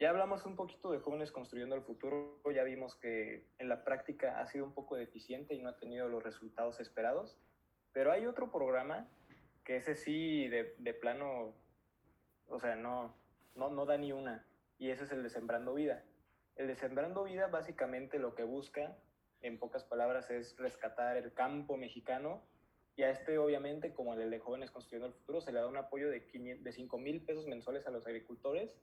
Ya 0.00 0.10
hablamos 0.10 0.46
un 0.46 0.56
poquito 0.56 0.92
de 0.92 1.00
jóvenes 1.00 1.32
construyendo 1.32 1.74
el 1.74 1.82
futuro, 1.82 2.40
ya 2.54 2.62
vimos 2.62 2.94
que 2.96 3.46
en 3.58 3.68
la 3.68 3.84
práctica 3.84 4.40
ha 4.40 4.46
sido 4.46 4.64
un 4.64 4.72
poco 4.72 4.96
deficiente 4.96 5.54
y 5.54 5.62
no 5.62 5.68
ha 5.68 5.78
tenido 5.78 6.08
los 6.08 6.22
resultados 6.22 6.80
esperados, 6.80 7.36
pero 7.92 8.12
hay 8.12 8.26
otro 8.26 8.50
programa 8.50 9.08
que 9.64 9.76
ese 9.76 9.94
sí 9.96 10.48
de, 10.48 10.74
de 10.78 10.94
plano, 10.94 11.54
o 12.46 12.60
sea, 12.60 12.76
no, 12.76 13.14
no, 13.54 13.70
no 13.70 13.86
da 13.86 13.98
ni 13.98 14.12
una, 14.12 14.46
y 14.78 14.90
ese 14.90 15.04
es 15.04 15.12
el 15.12 15.22
de 15.22 15.30
Sembrando 15.30 15.74
Vida. 15.74 16.04
El 16.58 16.66
de 16.66 16.74
Sembrando 16.74 17.22
Vida 17.22 17.46
básicamente 17.46 18.18
lo 18.18 18.34
que 18.34 18.42
busca 18.42 18.98
en 19.42 19.58
pocas 19.58 19.84
palabras, 19.84 20.28
es 20.30 20.56
rescatar 20.56 21.16
el 21.16 21.32
campo 21.32 21.76
mexicano. 21.76 22.42
Y 22.96 23.04
a 23.04 23.10
este, 23.10 23.38
obviamente, 23.38 23.94
como 23.94 24.14
el 24.14 24.28
de 24.28 24.40
Jóvenes 24.40 24.72
Construyendo 24.72 25.06
el 25.06 25.14
Futuro, 25.14 25.40
se 25.40 25.52
le 25.52 25.60
da 25.60 25.68
un 25.68 25.76
apoyo 25.76 26.10
de, 26.10 26.20
5, 26.20 26.64
de 26.64 26.72
5 26.72 26.98
mil 26.98 27.24
pesos 27.24 27.46
mensuales 27.46 27.86
a 27.86 27.90
los 27.90 28.04
agricultores 28.06 28.76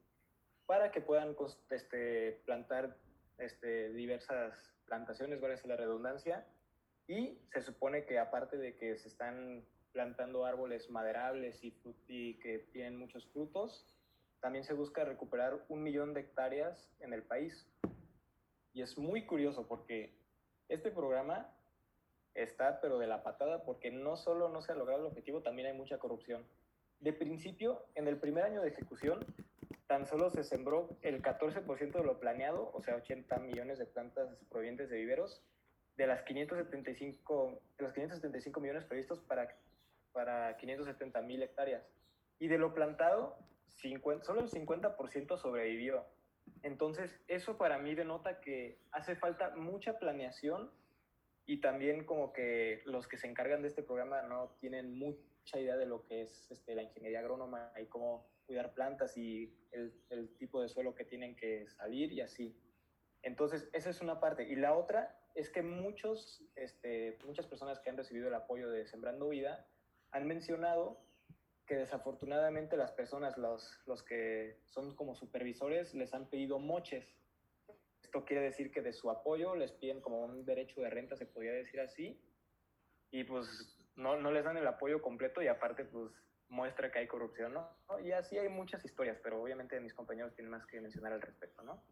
para 0.66 0.92
que 0.92 1.02
puedan 1.02 1.36
este, 1.70 2.42
plantar 2.46 2.96
este, 3.38 3.92
diversas 3.92 4.74
plantaciones, 4.86 5.42
vale 5.42 5.60
la 5.66 5.76
redundancia. 5.76 6.48
Y 7.08 7.38
se 7.52 7.62
supone 7.62 8.06
que 8.06 8.18
aparte 8.18 8.58
de 8.58 8.76
que 8.76 8.98
se 8.98 9.10
están 9.10 9.66
plantando 9.92 10.46
árboles 10.46 10.90
maderables 10.90 11.62
y 11.62 12.36
que 12.40 12.70
tienen 12.72 12.98
muchos 12.98 13.28
frutos, 13.28 13.86
también 14.46 14.64
se 14.64 14.76
busca 14.76 15.04
recuperar 15.04 15.66
un 15.70 15.82
millón 15.82 16.14
de 16.14 16.20
hectáreas 16.20 16.88
en 17.00 17.14
el 17.14 17.24
país. 17.24 17.68
Y 18.74 18.84
es 18.84 18.96
muy 18.96 19.26
curioso 19.26 19.68
porque 19.68 20.14
este 20.70 20.92
programa 20.92 21.50
está 22.36 22.80
pero 22.80 23.00
de 23.00 23.08
la 23.08 23.24
patada 23.24 23.64
porque 23.64 23.90
no 23.90 24.16
solo 24.16 24.48
no 24.50 24.62
se 24.62 24.72
ha 24.72 24.76
logrado 24.76 25.02
el 25.02 25.08
objetivo, 25.08 25.42
también 25.42 25.70
hay 25.70 25.74
mucha 25.74 25.98
corrupción. 25.98 26.46
De 27.00 27.12
principio, 27.12 27.88
en 27.96 28.08
el 28.08 28.20
primer 28.20 28.44
año 28.44 28.62
de 28.62 28.68
ejecución, 28.68 29.26
tan 29.88 30.06
solo 30.06 30.30
se 30.30 30.44
sembró 30.44 30.96
el 31.02 31.24
14% 31.24 31.94
de 31.94 32.04
lo 32.04 32.20
planeado, 32.20 32.70
o 32.72 32.84
sea, 32.84 32.98
80 32.98 33.40
millones 33.40 33.80
de 33.80 33.88
plantas 33.88 34.30
provenientes 34.52 34.92
de 34.92 34.98
viveros, 34.98 35.42
de 35.98 36.06
las 36.06 36.22
575, 36.22 37.64
de 37.80 37.84
los 37.84 37.94
575 37.94 38.60
millones 38.60 38.86
previstos 38.86 39.22
para, 39.22 39.58
para 40.12 40.56
570 40.58 41.20
mil 41.24 41.42
hectáreas. 41.42 41.84
Y 42.38 42.48
de 42.48 42.60
lo 42.60 42.76
plantado, 42.76 43.40
50, 43.68 44.26
solo 44.26 44.42
el 44.42 44.50
50% 44.50 45.38
sobrevivió. 45.38 46.06
Entonces, 46.64 47.20
eso 47.28 47.58
para 47.58 47.78
mí 47.78 47.96
denota 47.96 48.40
que 48.42 48.80
hace 48.92 49.16
falta 49.16 49.56
mucha 49.56 49.98
planeación 50.00 50.72
y 51.46 51.62
también 51.62 52.06
como 52.06 52.34
que 52.34 52.82
los 52.86 53.08
que 53.08 53.18
se 53.18 53.28
encargan 53.28 53.62
de 53.62 53.68
este 53.68 53.84
programa 53.84 54.24
no 54.24 54.56
tienen 54.60 54.98
mucha 54.98 55.60
idea 55.60 55.78
de 55.78 55.86
lo 55.86 56.04
que 56.04 56.24
es 56.24 56.52
este, 56.52 56.76
la 56.76 56.84
ingeniería 56.84 57.20
agrónoma 57.20 57.72
y 57.82 57.86
cómo 57.86 58.28
cuidar 58.46 58.74
plantas 58.74 59.16
y 59.18 59.56
el, 59.72 59.94
el, 60.10 60.36
tipo 60.38 60.62
de 60.62 60.70
suelo 60.70 60.96
que 60.96 61.06
tienen 61.06 61.36
que 61.36 61.68
salir 61.68 62.12
y 62.12 62.22
así. 62.22 62.56
Entonces, 63.22 63.70
esa 63.74 63.90
es 63.90 64.02
una 64.02 64.20
parte. 64.20 64.44
Y 64.44 64.56
la 64.56 64.76
otra 64.76 65.20
es 65.34 65.50
que 65.50 65.62
muchos, 65.62 66.44
este, 66.56 67.18
muchas 67.26 67.48
personas 67.48 67.80
que 67.80 67.90
han 67.90 67.98
recibido 67.98 68.28
el 68.28 68.36
apoyo 68.36 68.70
de 68.70 68.86
Sembrando 68.86 69.30
Vida 69.30 69.68
han 70.12 70.28
mencionado 70.28 71.00
que 71.66 71.76
desafortunadamente 71.76 72.78
las 72.78 72.92
personas, 72.92 73.38
los, 73.38 73.80
los 73.86 74.04
que 74.04 74.58
son 74.66 74.96
como 74.96 75.16
supervisores, 75.16 75.94
les 75.94 76.14
han 76.14 76.30
pedido 76.30 76.60
moches. 76.60 77.06
Esto 78.04 78.24
quiere 78.24 78.44
decir 78.44 78.72
que 78.72 78.82
de 78.82 78.94
su 78.94 79.10
apoyo 79.10 79.56
les 79.56 79.72
piden 79.72 80.00
como 80.00 80.24
un 80.24 80.46
derecho 80.46 80.82
de 80.82 80.90
renta, 80.90 81.16
se 81.16 81.26
podría 81.26 81.54
decir 81.54 81.80
así, 81.80 82.20
y 83.12 83.24
pues 83.24 83.78
no, 83.96 84.18
no 84.18 84.32
les 84.32 84.44
dan 84.44 84.58
el 84.58 84.68
apoyo 84.68 85.02
completo 85.02 85.42
y 85.42 85.48
aparte 85.48 85.86
pues 85.86 86.12
muestra 86.50 86.92
que 86.92 87.00
hay 87.00 87.08
corrupción, 87.08 87.54
¿no? 87.54 87.70
Y 88.04 88.12
así 88.12 88.38
hay 88.38 88.50
muchas 88.50 88.84
historias, 88.86 89.18
pero 89.24 89.42
obviamente 89.42 89.80
mis 89.80 89.94
compañeros 89.94 90.34
tienen 90.36 90.52
más 90.52 90.66
que 90.68 90.80
mencionar 90.80 91.14
al 91.14 91.22
respecto, 91.22 91.64
¿no? 91.64 91.84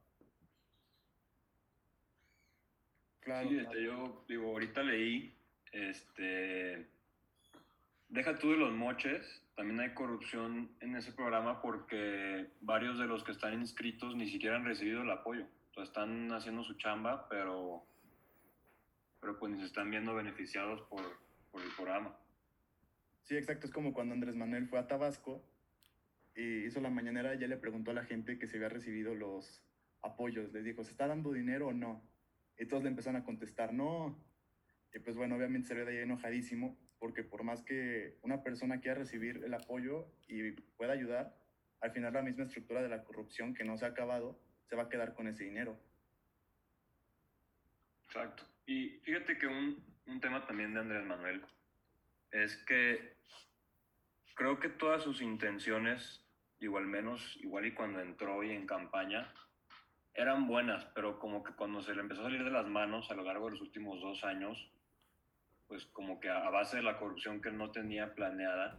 Claro, 3.22 3.50
sí, 3.50 3.60
este, 3.60 3.84
yo 3.84 4.24
digo, 4.28 4.50
ahorita 4.52 4.84
leí, 4.84 5.36
este, 5.72 6.88
deja 8.10 8.38
tú 8.38 8.52
de 8.52 8.58
los 8.58 8.72
moches, 8.74 9.43
también 9.56 9.80
hay 9.80 9.94
corrupción 9.94 10.72
en 10.80 10.96
ese 10.96 11.12
programa 11.12 11.62
porque 11.62 12.52
varios 12.62 12.98
de 12.98 13.06
los 13.06 13.24
que 13.24 13.32
están 13.32 13.54
inscritos 13.54 14.16
ni 14.16 14.28
siquiera 14.28 14.56
han 14.56 14.66
recibido 14.66 15.02
el 15.02 15.12
apoyo. 15.12 15.46
Están 15.78 16.32
haciendo 16.32 16.64
su 16.64 16.76
chamba, 16.76 17.28
pero, 17.30 17.84
pero 19.20 19.38
pues 19.40 19.52
ni 19.52 19.60
se 19.60 19.66
están 19.66 19.90
viendo 19.90 20.14
beneficiados 20.14 20.82
por, 20.84 21.02
por 21.52 21.62
el 21.62 21.70
programa. 21.76 22.16
Sí, 23.24 23.36
exacto. 23.36 23.66
Es 23.66 23.74
como 23.74 23.94
cuando 23.94 24.14
Andrés 24.14 24.36
Manuel 24.36 24.68
fue 24.68 24.80
a 24.80 24.88
Tabasco 24.88 25.44
y 26.36 26.66
hizo 26.66 26.82
la 26.82 26.90
mañanera, 26.90 27.36
ya 27.36 27.48
le 27.48 27.58
preguntó 27.58 27.92
a 27.92 27.96
la 27.96 28.06
gente 28.06 28.38
que 28.38 28.48
se 28.48 28.58
había 28.58 28.70
recibido 28.70 29.16
los 29.16 29.64
apoyos. 30.02 30.52
Les 30.52 30.64
dijo, 30.64 30.84
¿se 30.84 30.92
está 30.92 31.08
dando 31.08 31.32
dinero 31.32 31.68
o 31.68 31.74
no? 31.74 32.04
Y 32.58 32.66
todos 32.66 32.84
le 32.84 32.90
empezaron 32.90 33.22
a 33.22 33.26
contestar, 33.26 33.74
no. 33.74 34.20
Y 34.94 35.00
pues 35.00 35.16
bueno, 35.16 35.36
obviamente 35.36 35.74
ve 35.74 35.86
de 35.86 35.92
ahí 35.92 36.04
enojadísimo, 36.04 36.78
porque 37.04 37.22
por 37.22 37.44
más 37.44 37.62
que 37.64 38.16
una 38.22 38.44
persona 38.44 38.80
quiera 38.80 39.00
recibir 39.00 39.44
el 39.44 39.54
apoyo 39.54 40.08
y 40.30 40.52
pueda 40.52 40.94
ayudar, 40.94 41.36
al 41.82 41.92
final 41.92 42.14
la 42.14 42.22
misma 42.22 42.46
estructura 42.46 42.82
de 42.82 42.88
la 42.88 43.04
corrupción 43.04 43.54
que 43.54 43.66
no 43.66 43.78
se 43.78 43.84
ha 43.84 43.90
acabado 43.90 44.40
se 44.70 44.78
va 44.78 44.84
a 44.84 44.90
quedar 44.90 45.14
con 45.14 45.28
ese 45.28 45.44
dinero. 45.44 45.78
Exacto. 48.06 48.46
Y 48.66 49.02
fíjate 49.04 49.38
que 49.38 49.48
un, 49.48 49.84
un 50.08 50.22
tema 50.22 50.48
también 50.48 50.74
de 50.74 50.80
Andrés 50.80 51.06
Manuel 51.06 51.44
es 52.32 52.56
que 52.64 53.18
creo 54.36 54.62
que 54.62 54.70
todas 54.70 55.04
sus 55.04 55.22
intenciones, 55.22 56.26
igual 56.62 56.86
menos, 56.86 57.38
igual 57.42 57.66
y 57.66 57.74
cuando 57.74 58.00
entró 58.00 58.42
y 58.46 58.52
en 58.52 58.66
campaña, 58.66 59.30
eran 60.14 60.48
buenas, 60.48 60.86
pero 60.96 61.20
como 61.20 61.44
que 61.44 61.52
cuando 61.52 61.82
se 61.82 61.94
le 61.96 62.00
empezó 62.00 62.22
a 62.22 62.26
salir 62.26 62.46
de 62.46 62.50
las 62.50 62.68
manos 62.68 63.12
a 63.12 63.14
lo 63.14 63.26
largo 63.26 63.48
de 63.48 63.52
los 63.52 63.62
últimos 63.62 64.00
dos 64.00 64.24
años, 64.24 64.72
pues 65.74 65.88
como 65.88 66.20
que 66.20 66.30
a 66.30 66.52
base 66.52 66.78
de 66.78 66.84
la 66.84 67.00
corrupción 67.00 67.42
que 67.42 67.50
no 67.50 67.72
tenía 67.72 68.14
planeada, 68.14 68.78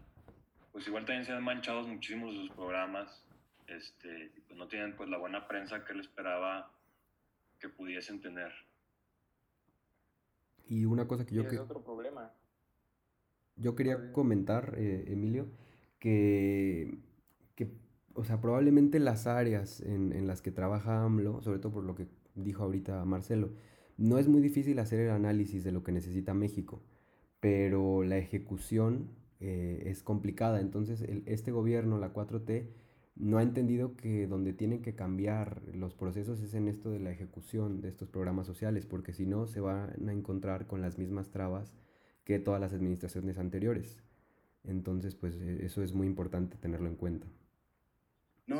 pues 0.70 0.86
igual 0.86 1.04
también 1.04 1.24
se 1.24 1.32
han 1.32 1.42
manchado 1.42 1.82
muchísimos 1.82 2.32
de 2.32 2.42
sus 2.42 2.50
programas, 2.50 3.26
este, 3.66 4.30
pues 4.46 4.56
no 4.56 4.68
tienen 4.68 4.94
pues 4.94 5.10
la 5.10 5.18
buena 5.18 5.48
prensa 5.48 5.84
que 5.84 5.92
él 5.92 5.98
esperaba 5.98 6.70
que 7.58 7.68
pudiesen 7.68 8.20
tener. 8.20 8.52
Y 10.68 10.84
una 10.84 11.08
cosa 11.08 11.26
que 11.26 11.34
yo... 11.34 11.48
que... 11.48 11.58
Otro 11.58 11.82
problema. 11.82 12.30
Yo 13.56 13.74
quería 13.74 14.12
comentar, 14.12 14.74
eh, 14.76 15.06
Emilio, 15.08 15.48
que, 15.98 16.96
que, 17.56 17.72
o 18.14 18.22
sea, 18.22 18.40
probablemente 18.40 19.00
las 19.00 19.26
áreas 19.26 19.80
en, 19.80 20.12
en, 20.12 20.28
las 20.28 20.42
que 20.42 20.52
trabaja 20.52 21.02
AMLO, 21.02 21.42
sobre 21.42 21.58
todo 21.58 21.72
por 21.72 21.82
lo 21.82 21.96
que 21.96 22.06
dijo 22.36 22.62
ahorita 22.62 23.04
Marcelo, 23.04 23.50
no 23.96 24.18
es 24.18 24.28
muy 24.28 24.40
difícil 24.40 24.78
hacer 24.78 25.00
el 25.00 25.10
análisis 25.10 25.64
de 25.64 25.72
lo 25.72 25.82
que 25.82 25.92
necesita 25.92 26.34
México, 26.34 26.82
pero 27.40 28.02
la 28.02 28.18
ejecución 28.18 29.10
eh, 29.40 29.82
es 29.86 30.02
complicada. 30.02 30.60
Entonces, 30.60 31.00
el, 31.02 31.22
este 31.26 31.52
gobierno, 31.52 31.98
la 31.98 32.12
4T, 32.12 32.68
no 33.16 33.38
ha 33.38 33.42
entendido 33.42 33.96
que 33.96 34.26
donde 34.26 34.52
tienen 34.52 34.82
que 34.82 34.94
cambiar 34.94 35.62
los 35.72 35.94
procesos 35.94 36.40
es 36.40 36.54
en 36.54 36.66
esto 36.68 36.90
de 36.90 36.98
la 36.98 37.10
ejecución 37.10 37.80
de 37.80 37.88
estos 37.88 38.08
programas 38.08 38.46
sociales, 38.46 38.86
porque 38.86 39.12
si 39.12 39.26
no 39.26 39.46
se 39.46 39.60
van 39.60 40.08
a 40.08 40.12
encontrar 40.12 40.66
con 40.66 40.80
las 40.80 40.98
mismas 40.98 41.30
trabas 41.30 41.74
que 42.24 42.38
todas 42.38 42.60
las 42.60 42.72
administraciones 42.72 43.38
anteriores. 43.38 43.98
Entonces, 44.64 45.14
pues 45.14 45.36
e, 45.40 45.64
eso 45.64 45.82
es 45.82 45.92
muy 45.92 46.06
importante 46.06 46.56
tenerlo 46.56 46.88
en 46.88 46.96
cuenta. 46.96 47.26
No, 48.46 48.58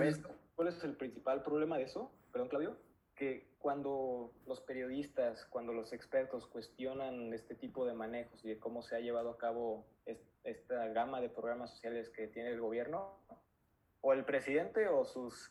¿Cuál 0.55 0.69
es 0.69 0.85
el 0.85 0.97
principal 0.97 1.43
problema 1.43 1.79
de 1.79 1.85
eso? 1.85 2.13
Perdón, 2.31 2.49
Claudio. 2.49 2.77
Que 3.15 3.47
cuando 3.59 4.33
los 4.47 4.61
periodistas, 4.61 5.45
cuando 5.47 5.73
los 5.73 5.93
expertos 5.93 6.47
cuestionan 6.47 7.33
este 7.33 7.55
tipo 7.55 7.87
de 7.87 7.95
manejos 7.95 8.45
y 8.45 8.49
de 8.49 8.59
cómo 8.59 8.83
se 8.83 8.97
ha 8.97 9.01
llevado 9.01 9.31
a 9.31 9.39
cabo 9.39 9.87
esta 10.45 10.89
gama 10.89 11.21
de 11.21 11.31
programas 11.31 11.71
sociales 11.71 12.11
que 12.11 12.27
tiene 12.29 12.51
el 12.51 12.61
gobierno, 12.61 13.19
o 14.01 14.13
el 14.13 14.25
presidente 14.25 14.87
o 14.89 15.07
sus, 15.07 15.51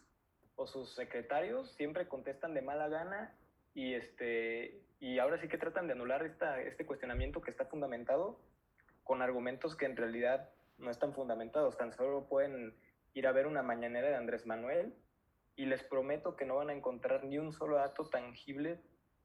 o 0.55 0.67
sus 0.67 0.93
secretarios 0.93 1.72
siempre 1.72 2.08
contestan 2.08 2.53
de 2.53 2.62
mala 2.62 2.88
gana 2.88 3.34
y, 3.74 3.96
este, 3.96 4.79
y 5.00 5.17
ahora 5.17 5.39
sí 5.39 5.48
que 5.48 5.58
tratan 5.58 5.88
de 5.88 5.93
anular 5.93 6.24
esta, 6.24 6.62
este 6.62 6.86
cuestionamiento 6.86 7.41
que 7.41 7.50
está 7.50 7.65
fundamentado 7.65 8.39
con 9.03 9.24
argumentos 9.24 9.75
que 9.75 9.86
en 9.86 9.98
realidad 9.98 10.51
no 10.77 10.91
están 10.91 11.13
fundamentados, 11.13 11.77
tan 11.77 11.93
solo 11.93 12.27
pueden 12.27 12.75
ir 13.15 13.25
a 13.25 13.32
ver 13.32 13.48
una 13.48 13.63
mañanera 13.63 14.10
de 14.10 14.15
Andrés 14.15 14.46
Manuel 14.46 14.93
y 15.55 15.65
les 15.65 15.83
prometo 15.83 16.36
que 16.36 16.45
no 16.45 16.55
van 16.55 16.69
a 16.69 16.74
encontrar 16.74 17.24
ni 17.24 17.38
un 17.38 17.53
solo 17.53 17.77
dato 17.77 18.10
tangible 18.10 18.81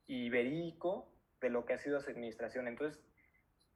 y 0.07 0.29
verídico 0.31 1.13
de 1.41 1.51
lo 1.51 1.65
que 1.65 1.75
ha 1.75 1.79
sido 1.79 2.01
su 2.01 2.11
administración. 2.11 2.69
Entonces, 2.69 3.03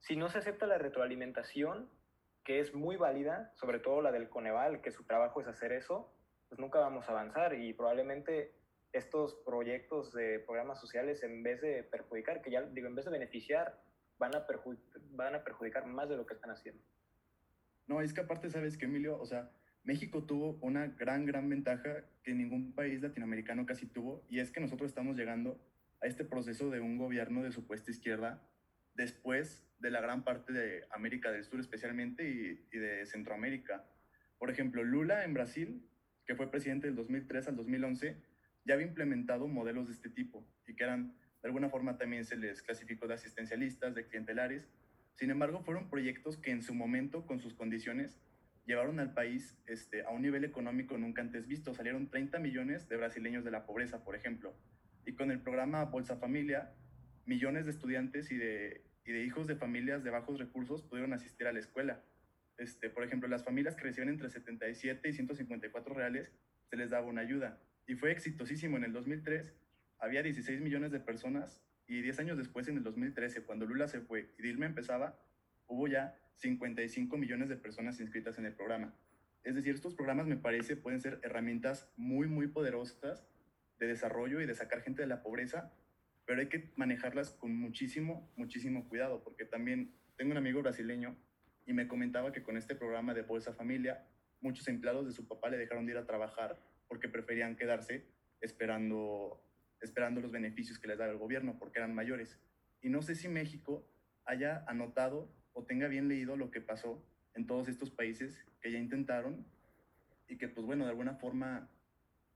si 0.00 0.16
no 0.16 0.28
se 0.28 0.38
acepta 0.38 0.66
la 0.66 0.78
retroalimentación, 0.78 1.88
que 2.44 2.58
es 2.60 2.74
muy 2.74 2.96
válida, 2.96 3.52
sobre 3.54 3.78
todo 3.78 4.02
la 4.02 4.12
del 4.12 4.28
Coneval, 4.28 4.80
que 4.80 4.90
su 4.90 5.04
trabajo 5.04 5.40
es 5.40 5.46
hacer 5.46 5.72
eso, 5.72 6.12
pues 6.48 6.58
nunca 6.58 6.80
vamos 6.80 7.08
a 7.08 7.12
avanzar 7.12 7.54
y 7.54 7.72
probablemente 7.72 8.54
estos 8.92 9.34
proyectos 9.46 10.12
de 10.12 10.40
programas 10.40 10.80
sociales, 10.80 11.22
en 11.22 11.42
vez 11.42 11.60
de 11.62 11.82
perjudicar, 11.82 12.42
que 12.42 12.50
ya 12.50 12.62
digo, 12.62 12.88
en 12.88 12.94
vez 12.94 13.06
de 13.06 13.10
beneficiar, 13.10 13.80
van 14.18 14.34
a, 14.34 14.46
van 15.12 15.34
a 15.34 15.44
perjudicar 15.44 15.86
más 15.86 16.08
de 16.08 16.16
lo 16.16 16.26
que 16.26 16.34
están 16.34 16.50
haciendo. 16.50 16.82
No, 17.86 18.00
es 18.00 18.12
que 18.12 18.20
aparte, 18.20 18.50
sabes 18.50 18.76
que 18.76 18.84
Emilio, 18.84 19.18
o 19.18 19.24
sea, 19.24 19.50
México 19.84 20.24
tuvo 20.24 20.58
una 20.60 20.86
gran, 20.86 21.26
gran 21.26 21.48
ventaja 21.48 22.04
que 22.22 22.34
ningún 22.34 22.72
país 22.72 23.02
latinoamericano 23.02 23.66
casi 23.66 23.86
tuvo, 23.86 24.24
y 24.28 24.38
es 24.38 24.52
que 24.52 24.60
nosotros 24.60 24.90
estamos 24.90 25.16
llegando 25.16 25.60
a 26.00 26.06
este 26.06 26.24
proceso 26.24 26.70
de 26.70 26.80
un 26.80 26.98
gobierno 26.98 27.42
de 27.42 27.52
supuesta 27.52 27.90
izquierda 27.90 28.42
después 28.94 29.64
de 29.78 29.90
la 29.90 30.00
gran 30.00 30.22
parte 30.22 30.52
de 30.52 30.84
América 30.92 31.32
del 31.32 31.44
Sur 31.44 31.60
especialmente 31.60 32.28
y, 32.28 32.78
de 32.78 33.04
Centroamérica. 33.06 33.84
Por 34.38 34.50
ejemplo, 34.50 34.84
Lula 34.84 35.24
en 35.24 35.34
Brasil, 35.34 35.88
que 36.26 36.36
fue 36.36 36.50
presidente 36.50 36.86
del 36.86 36.96
2003 36.96 37.48
al 37.48 37.56
2011, 37.56 38.16
ya 38.64 38.74
había 38.74 38.86
implementado 38.86 39.48
modelos 39.48 39.88
de 39.88 39.94
este 39.94 40.08
tipo 40.08 40.46
y 40.66 40.74
que 40.76 40.84
eran, 40.84 41.16
de 41.42 41.48
alguna 41.48 41.68
forma 41.68 41.98
también 41.98 42.24
se 42.24 42.36
les 42.36 42.62
clasificó 42.62 43.08
de 43.08 43.14
asistencialistas, 43.14 43.94
de 43.96 44.06
clientelares. 44.06 44.68
Sin 45.16 45.30
embargo, 45.30 45.62
fueron 45.64 45.90
proyectos 45.90 46.36
que 46.36 46.52
en 46.52 46.62
su 46.62 46.74
momento, 46.74 47.26
con 47.26 47.40
sus 47.40 47.54
condiciones, 47.54 48.20
llevaron 48.64 49.00
al 49.00 49.12
país 49.12 49.58
este, 49.66 50.02
a 50.02 50.10
un 50.10 50.22
nivel 50.22 50.44
económico 50.44 50.96
nunca 50.98 51.22
antes 51.22 51.46
visto. 51.46 51.74
Salieron 51.74 52.08
30 52.08 52.38
millones 52.38 52.88
de 52.88 52.96
brasileños 52.96 53.44
de 53.44 53.50
la 53.50 53.66
pobreza, 53.66 54.04
por 54.04 54.14
ejemplo. 54.14 54.54
Y 55.04 55.14
con 55.14 55.30
el 55.30 55.40
programa 55.40 55.84
Bolsa 55.84 56.16
Familia, 56.16 56.72
millones 57.26 57.64
de 57.66 57.72
estudiantes 57.72 58.30
y 58.30 58.36
de, 58.36 58.84
y 59.04 59.12
de 59.12 59.24
hijos 59.24 59.46
de 59.46 59.56
familias 59.56 60.04
de 60.04 60.10
bajos 60.10 60.38
recursos 60.38 60.82
pudieron 60.82 61.12
asistir 61.12 61.46
a 61.46 61.52
la 61.52 61.58
escuela. 61.58 62.04
Este, 62.58 62.90
por 62.90 63.02
ejemplo, 63.02 63.28
las 63.28 63.44
familias 63.44 63.74
que 63.74 63.84
reciben 63.84 64.08
entre 64.08 64.30
77 64.30 65.08
y 65.08 65.12
154 65.12 65.94
reales 65.94 66.32
se 66.70 66.76
les 66.76 66.90
daba 66.90 67.06
una 67.06 67.22
ayuda. 67.22 67.60
Y 67.86 67.96
fue 67.96 68.12
exitosísimo. 68.12 68.76
En 68.76 68.84
el 68.84 68.92
2003 68.92 69.52
había 69.98 70.22
16 70.22 70.60
millones 70.60 70.92
de 70.92 71.00
personas 71.00 71.60
y 71.86 72.00
10 72.00 72.20
años 72.20 72.38
después, 72.38 72.68
en 72.68 72.76
el 72.76 72.82
2013, 72.84 73.42
cuando 73.42 73.66
Lula 73.66 73.88
se 73.88 74.00
fue 74.00 74.30
y 74.38 74.42
Dilma 74.42 74.66
empezaba, 74.66 75.18
hubo 75.66 75.88
ya 75.88 76.16
55 76.36 77.16
millones 77.16 77.48
de 77.48 77.56
personas 77.56 78.00
inscritas 78.00 78.38
en 78.38 78.46
el 78.46 78.54
programa. 78.54 78.94
Es 79.44 79.54
decir, 79.54 79.74
estos 79.74 79.94
programas 79.94 80.26
me 80.26 80.36
parece 80.36 80.76
pueden 80.76 81.00
ser 81.00 81.20
herramientas 81.22 81.90
muy, 81.96 82.28
muy 82.28 82.48
poderosas 82.48 83.26
de 83.78 83.86
desarrollo 83.86 84.40
y 84.40 84.46
de 84.46 84.54
sacar 84.54 84.82
gente 84.82 85.02
de 85.02 85.08
la 85.08 85.22
pobreza 85.22 85.72
pero 86.24 86.40
hay 86.40 86.48
que 86.48 86.72
manejarlas 86.76 87.30
con 87.30 87.54
muchísimo, 87.56 88.32
muchísimo 88.36 88.88
cuidado, 88.88 89.22
porque 89.22 89.44
también 89.44 89.94
tengo 90.16 90.30
un 90.30 90.36
amigo 90.36 90.62
brasileño 90.62 91.16
y 91.66 91.72
me 91.72 91.88
comentaba 91.88 92.32
que 92.32 92.42
con 92.42 92.56
este 92.56 92.74
programa 92.74 93.14
de 93.14 93.22
Bolsa 93.22 93.52
Familia, 93.52 94.06
muchos 94.40 94.68
empleados 94.68 95.06
de 95.06 95.12
su 95.12 95.26
papá 95.26 95.48
le 95.48 95.58
dejaron 95.58 95.86
de 95.86 95.92
ir 95.92 95.98
a 95.98 96.06
trabajar 96.06 96.58
porque 96.88 97.08
preferían 97.08 97.56
quedarse 97.56 98.06
esperando, 98.40 99.44
esperando 99.80 100.20
los 100.20 100.32
beneficios 100.32 100.78
que 100.78 100.88
les 100.88 100.98
daba 100.98 101.12
el 101.12 101.18
gobierno, 101.18 101.58
porque 101.58 101.78
eran 101.78 101.94
mayores. 101.94 102.38
Y 102.80 102.88
no 102.88 103.02
sé 103.02 103.14
si 103.14 103.28
México 103.28 103.88
haya 104.24 104.64
anotado 104.66 105.32
o 105.52 105.64
tenga 105.64 105.88
bien 105.88 106.08
leído 106.08 106.36
lo 106.36 106.50
que 106.50 106.60
pasó 106.60 107.02
en 107.34 107.46
todos 107.46 107.68
estos 107.68 107.90
países 107.90 108.44
que 108.60 108.72
ya 108.72 108.78
intentaron 108.78 109.44
y 110.28 110.36
que, 110.36 110.48
pues 110.48 110.66
bueno, 110.66 110.84
de 110.84 110.90
alguna 110.90 111.14
forma 111.14 111.68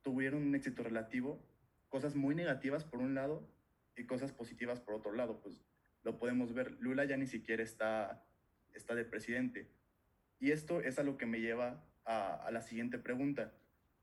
tuvieron 0.02 0.42
un 0.42 0.54
éxito 0.54 0.82
relativo, 0.82 1.42
cosas 1.88 2.14
muy 2.14 2.34
negativas 2.34 2.84
por 2.84 3.00
un 3.00 3.14
lado 3.14 3.48
y 3.96 4.04
cosas 4.04 4.32
positivas 4.32 4.80
por 4.80 4.94
otro 4.94 5.12
lado, 5.12 5.40
pues 5.40 5.62
lo 6.02 6.18
podemos 6.18 6.52
ver. 6.52 6.72
Lula 6.80 7.04
ya 7.04 7.16
ni 7.16 7.26
siquiera 7.26 7.62
está, 7.62 8.24
está 8.74 8.94
de 8.94 9.04
presidente. 9.04 9.68
Y 10.38 10.50
esto 10.50 10.80
es 10.80 10.98
a 10.98 11.02
lo 11.02 11.16
que 11.16 11.26
me 11.26 11.40
lleva 11.40 11.84
a, 12.04 12.34
a 12.34 12.50
la 12.50 12.60
siguiente 12.60 12.98
pregunta. 12.98 13.52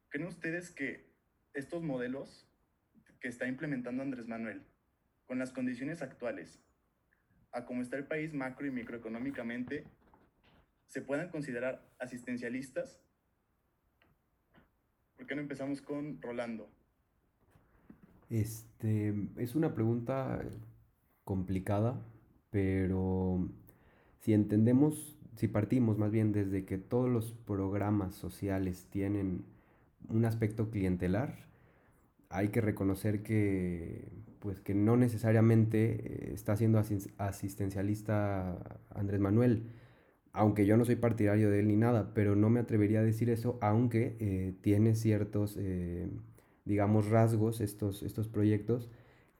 ¿Creen 0.09 0.27
ustedes 0.27 0.71
que 0.71 1.05
estos 1.53 1.83
modelos 1.83 2.47
que 3.19 3.27
está 3.27 3.47
implementando 3.47 4.03
Andrés 4.03 4.27
Manuel, 4.27 4.63
con 5.25 5.39
las 5.39 5.51
condiciones 5.51 6.01
actuales, 6.01 6.59
a 7.53 7.65
cómo 7.65 7.81
está 7.81 7.97
el 7.97 8.05
país 8.05 8.33
macro 8.33 8.65
y 8.65 8.71
microeconómicamente, 8.71 9.85
se 10.87 11.01
puedan 11.01 11.29
considerar 11.29 11.87
asistencialistas? 11.99 12.99
¿Por 15.15 15.27
qué 15.27 15.35
no 15.35 15.41
empezamos 15.41 15.81
con 15.81 16.21
Rolando? 16.21 16.69
Este, 18.29 19.13
es 19.37 19.55
una 19.55 19.73
pregunta 19.73 20.43
complicada, 21.23 22.03
pero 22.49 23.47
si 24.19 24.33
entendemos, 24.33 25.17
si 25.35 25.47
partimos 25.47 25.97
más 25.97 26.11
bien 26.11 26.31
desde 26.31 26.65
que 26.65 26.77
todos 26.77 27.09
los 27.09 27.33
programas 27.33 28.15
sociales 28.15 28.87
tienen 28.89 29.45
un 30.09 30.25
aspecto 30.25 30.69
clientelar, 30.69 31.47
hay 32.29 32.49
que 32.49 32.61
reconocer 32.61 33.21
que, 33.21 34.07
pues, 34.43 34.59
que 34.59 34.75
no 34.75 34.97
necesariamente 34.97 36.29
eh, 36.29 36.33
está 36.33 36.57
siendo 36.57 36.77
asistencialista 37.17 38.59
Andrés 38.93 39.21
Manuel. 39.21 39.63
aunque 40.33 40.65
yo 40.65 40.77
no 40.77 40.85
soy 40.85 40.95
partidario 40.97 41.49
de 41.51 41.59
él 41.61 41.67
ni 41.69 41.77
nada, 41.77 42.11
pero 42.13 42.35
no 42.35 42.49
me 42.49 42.59
atrevería 42.59 42.99
a 42.99 43.03
decir 43.03 43.29
eso, 43.29 43.57
aunque 43.61 44.17
eh, 44.19 44.55
tiene 44.61 44.95
ciertos, 44.95 45.57
eh, 45.59 46.07
digamos, 46.65 47.09
rasgos 47.09 47.61
estos, 47.61 48.03
estos 48.03 48.27
proyectos 48.27 48.91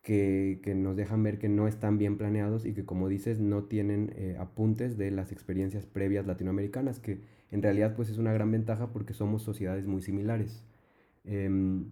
que, 0.04 0.62
que, 0.64 0.76
nos 0.76 0.96
dejan 0.96 1.24
ver 1.24 1.40
que 1.40 1.50
no 1.50 1.68
están 1.68 1.98
bien 1.98 2.18
planeados 2.18 2.66
y 2.66 2.74
que, 2.74 2.86
como 2.86 3.10
dices, 3.10 3.40
no 3.40 3.66
tienen 3.66 4.14
apuntes 4.40 4.98
de 4.98 5.12
las 5.12 5.32
experiencias 5.32 5.86
previas 5.86 6.28
latinoamericanas, 6.28 7.00
que 7.00 7.22
en 7.52 7.62
realidad 7.64 7.96
pues 7.96 8.10
es 8.10 8.18
una 8.20 8.34
gran 8.34 8.52
ventaja 8.52 8.92
porque 8.94 9.14
somos 9.14 9.44
sociedades 9.44 9.88
muy 9.88 10.02
similares. 10.02 10.64
Em, 11.26 11.92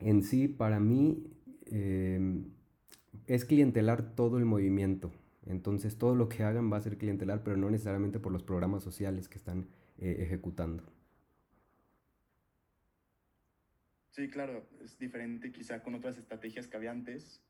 en 0.00 0.22
sí, 0.22 0.48
para 0.48 0.80
mí, 0.80 1.24
em, 1.70 2.50
es 3.26 3.44
clientelar 3.44 4.14
todo 4.14 4.38
el 4.38 4.44
movimiento. 4.44 5.12
Entonces 5.46 5.96
todo 5.96 6.14
lo 6.14 6.28
que 6.28 6.42
hagan 6.42 6.70
va 6.70 6.76
a 6.76 6.80
ser 6.80 6.98
clientelar, 6.98 7.42
pero 7.42 7.56
no 7.56 7.70
necesariamente 7.70 8.20
por 8.20 8.32
los 8.32 8.42
programas 8.42 8.82
sociales 8.82 9.28
que 9.28 9.38
están 9.38 9.68
eh, 9.98 10.16
ejecutando. 10.20 10.84
Sí, 14.10 14.28
claro, 14.28 14.68
es 14.82 14.98
diferente 14.98 15.52
quizá 15.52 15.82
con 15.82 15.94
otras 15.94 16.18
estrategias 16.18 16.66
que 16.66 16.76
había 16.76 16.90
antes, 16.90 17.40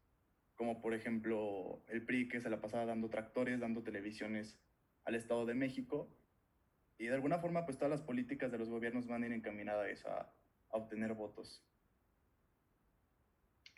como 0.55 0.81
por 0.81 0.93
ejemplo 0.93 1.83
el 1.89 2.05
PRI 2.05 2.29
que 2.29 2.41
se 2.41 2.51
la 2.51 2.61
pasaba 2.61 2.85
dando 2.85 3.09
tractores, 3.09 3.59
dando 3.59 3.83
televisiones 3.83 4.61
al 5.05 5.15
Estado 5.15 5.47
de 5.47 5.55
México, 5.55 6.09
y 6.99 7.07
de 7.07 7.15
alguna 7.15 7.39
forma 7.39 7.65
pues 7.65 7.79
todas 7.79 7.91
las 7.91 8.03
políticas 8.03 8.53
de 8.53 8.59
los 8.59 8.69
gobiernos 8.69 9.07
van 9.07 9.23
a 9.23 9.27
ir 9.27 9.33
encaminadas 9.33 10.05
a, 10.05 10.33
a 10.71 10.77
obtener 10.77 11.15
votos. 11.15 11.65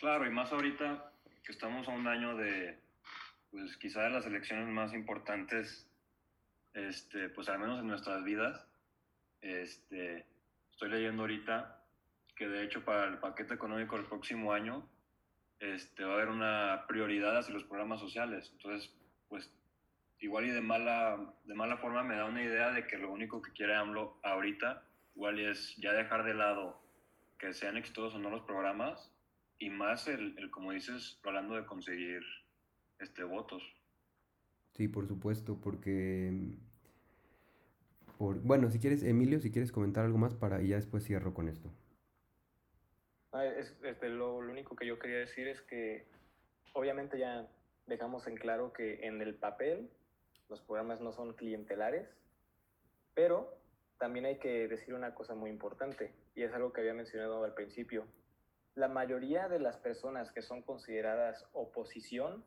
Claro, 0.01 0.27
y 0.27 0.31
más 0.31 0.51
ahorita 0.51 1.13
que 1.45 1.53
estamos 1.53 1.87
a 1.87 1.91
un 1.91 2.07
año 2.07 2.35
de, 2.35 2.79
pues 3.51 3.77
quizá 3.77 4.05
de 4.05 4.09
las 4.09 4.25
elecciones 4.25 4.67
más 4.69 4.95
importantes, 4.95 5.87
este, 6.73 7.29
pues 7.29 7.51
al 7.51 7.59
menos 7.59 7.81
en 7.81 7.89
nuestras 7.89 8.25
vidas. 8.25 8.67
Este, 9.43 10.25
estoy 10.71 10.89
leyendo 10.89 11.25
ahorita 11.25 11.85
que 12.35 12.49
de 12.49 12.65
hecho 12.65 12.83
para 12.83 13.09
el 13.09 13.19
paquete 13.19 13.53
económico 13.53 13.97
del 13.97 14.07
próximo 14.07 14.55
año 14.55 14.89
este, 15.59 16.05
va 16.05 16.13
a 16.13 16.15
haber 16.15 16.29
una 16.29 16.87
prioridad 16.89 17.37
hacia 17.37 17.53
los 17.53 17.65
programas 17.65 18.01
sociales. 18.01 18.49
Entonces, 18.53 18.91
pues 19.29 19.53
igual 20.21 20.47
y 20.47 20.51
de 20.51 20.63
mala, 20.63 21.35
de 21.45 21.55
mala 21.55 21.77
forma 21.77 22.03
me 22.03 22.17
da 22.17 22.25
una 22.25 22.43
idea 22.43 22.73
de 22.73 22.87
que 22.87 22.97
lo 22.97 23.13
único 23.13 23.43
que 23.43 23.53
quiere 23.53 23.77
AMLO 23.77 24.19
ahorita 24.23 24.83
igual 25.15 25.39
es 25.41 25.77
ya 25.77 25.93
dejar 25.93 26.25
de 26.25 26.33
lado 26.33 26.81
que 27.37 27.53
sean 27.53 27.77
exitosos 27.77 28.15
o 28.15 28.19
no 28.19 28.31
los 28.31 28.43
programas 28.43 29.13
y 29.61 29.71
más 29.71 30.09
el, 30.09 30.37
el 30.39 30.51
como 30.51 30.73
dices, 30.73 31.21
hablando 31.23 31.55
de 31.55 31.67
conseguir 31.67 32.23
este, 32.99 33.23
votos. 33.23 33.63
Sí, 34.75 34.89
por 34.89 35.07
supuesto, 35.07 35.61
porque... 35.63 36.57
Por, 38.19 38.41
bueno, 38.41 38.71
si 38.71 38.81
quieres, 38.81 39.03
Emilio, 39.03 39.39
si 39.39 39.53
quieres 39.53 39.71
comentar 39.71 40.05
algo 40.05 40.19
más 40.19 40.35
para 40.35 40.63
y 40.63 40.69
ya 40.69 40.77
después 40.77 41.05
cierro 41.05 41.35
con 41.35 41.49
esto. 41.49 41.71
Ah, 43.33 43.45
es, 43.45 43.77
este, 43.85 44.09
lo, 44.09 44.41
lo, 44.41 44.51
único 44.51 44.75
que 44.75 44.87
yo 44.87 44.99
quería 44.99 45.19
decir 45.19 45.47
es 45.47 45.61
que 45.63 46.07
obviamente 46.73 47.19
ya 47.19 47.47
dejamos 47.87 48.27
en 48.27 48.37
claro 48.37 48.73
que 48.73 49.07
en 49.07 49.21
el 49.23 49.35
papel 49.35 49.91
los 50.49 50.61
programas 50.63 51.01
no 51.01 51.13
son 51.13 51.35
clientelares, 51.35 52.09
pero 53.15 53.57
también 53.99 54.25
hay 54.25 54.39
que 54.39 54.69
decir 54.69 54.95
una 54.95 55.15
cosa 55.15 55.35
muy 55.35 55.51
importante, 55.51 56.13
y 56.35 56.43
es 56.43 56.53
algo 56.53 56.73
que 56.73 56.81
había 56.81 56.95
mencionado 56.95 57.45
al 57.45 57.55
principio. 57.55 58.07
La 58.75 58.89
mayoría 58.89 59.49
de 59.49 59.59
las 59.59 59.77
personas 59.77 60.31
que 60.33 60.43
son 60.43 60.63
consideradas 60.63 61.49
oposición 61.53 62.45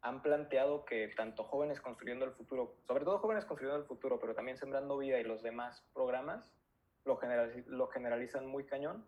han 0.00 0.22
planteado 0.22 0.84
que 0.84 1.08
tanto 1.16 1.44
Jóvenes 1.44 1.80
Construyendo 1.80 2.24
el 2.24 2.32
Futuro, 2.32 2.76
sobre 2.86 3.04
todo 3.04 3.18
Jóvenes 3.18 3.44
Construyendo 3.44 3.80
el 3.80 3.88
Futuro, 3.88 4.20
pero 4.20 4.34
también 4.34 4.56
Sembrando 4.56 4.96
Vida 4.98 5.18
y 5.18 5.24
los 5.24 5.42
demás 5.42 5.84
programas, 5.92 6.48
lo, 7.04 7.16
generaliz 7.16 7.66
lo 7.66 7.88
generalizan 7.88 8.46
muy 8.46 8.64
cañón, 8.64 9.04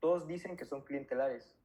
todos 0.00 0.26
dicen 0.26 0.56
que 0.56 0.66
son 0.66 0.82
clientelares. 0.82 1.56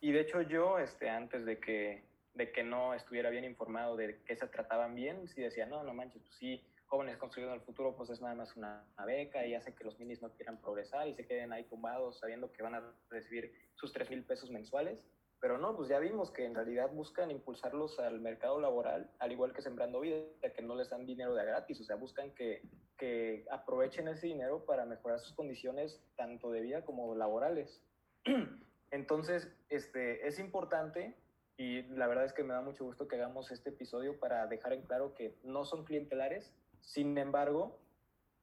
Y 0.00 0.12
de 0.12 0.20
hecho 0.20 0.40
yo, 0.40 0.78
este, 0.78 1.10
antes 1.10 1.44
de 1.44 1.58
que, 1.58 2.04
de 2.34 2.50
que 2.50 2.62
no 2.62 2.94
estuviera 2.94 3.30
bien 3.30 3.44
informado 3.44 3.96
de 3.96 4.22
qué 4.24 4.36
se 4.36 4.46
trataban 4.46 4.94
bien, 4.94 5.28
sí 5.28 5.42
decía, 5.42 5.66
no, 5.66 5.82
no 5.82 5.92
manches, 5.92 6.22
pues 6.22 6.34
sí, 6.36 6.64
Jóvenes 6.94 7.16
Construyendo 7.16 7.56
el 7.56 7.60
Futuro, 7.60 7.96
pues 7.96 8.08
es 8.10 8.20
nada 8.20 8.36
más 8.36 8.54
una, 8.54 8.84
una 8.96 9.04
beca 9.04 9.44
y 9.44 9.54
hace 9.54 9.74
que 9.74 9.82
los 9.82 9.98
minis 9.98 10.22
no 10.22 10.30
quieran 10.30 10.60
progresar 10.60 11.08
y 11.08 11.14
se 11.14 11.26
queden 11.26 11.52
ahí 11.52 11.64
tumbados 11.64 12.20
sabiendo 12.20 12.52
que 12.52 12.62
van 12.62 12.76
a 12.76 12.84
recibir 13.10 13.52
sus 13.74 13.92
3 13.92 14.10
mil 14.10 14.24
pesos 14.24 14.48
mensuales 14.48 15.04
pero 15.40 15.58
no, 15.58 15.76
pues 15.76 15.90
ya 15.90 15.98
vimos 15.98 16.30
que 16.30 16.46
en 16.46 16.54
realidad 16.54 16.90
buscan 16.90 17.30
impulsarlos 17.30 17.98
al 17.98 18.18
mercado 18.20 18.60
laboral, 18.60 19.10
al 19.18 19.30
igual 19.30 19.52
que 19.52 19.60
Sembrando 19.60 20.00
Vida, 20.00 20.24
que 20.40 20.62
no 20.62 20.74
les 20.74 20.88
dan 20.88 21.04
dinero 21.04 21.34
de 21.34 21.44
gratis, 21.44 21.80
o 21.82 21.84
sea, 21.84 21.96
buscan 21.96 22.30
que, 22.30 22.62
que 22.96 23.44
aprovechen 23.50 24.08
ese 24.08 24.28
dinero 24.28 24.64
para 24.64 24.86
mejorar 24.86 25.18
sus 25.18 25.34
condiciones 25.34 26.00
tanto 26.16 26.50
de 26.50 26.62
vida 26.62 26.84
como 26.86 27.14
laborales. 27.14 27.82
Entonces, 28.90 29.52
este, 29.68 30.26
es 30.26 30.38
importante 30.38 31.14
y 31.58 31.82
la 31.88 32.06
verdad 32.06 32.24
es 32.24 32.32
que 32.32 32.42
me 32.42 32.54
da 32.54 32.62
mucho 32.62 32.84
gusto 32.84 33.06
que 33.06 33.16
hagamos 33.16 33.50
este 33.50 33.68
episodio 33.68 34.18
para 34.18 34.46
dejar 34.46 34.72
en 34.72 34.82
claro 34.82 35.12
que 35.14 35.36
no 35.42 35.66
son 35.66 35.84
clientelares, 35.84 36.54
sin 36.84 37.16
embargo, 37.18 37.80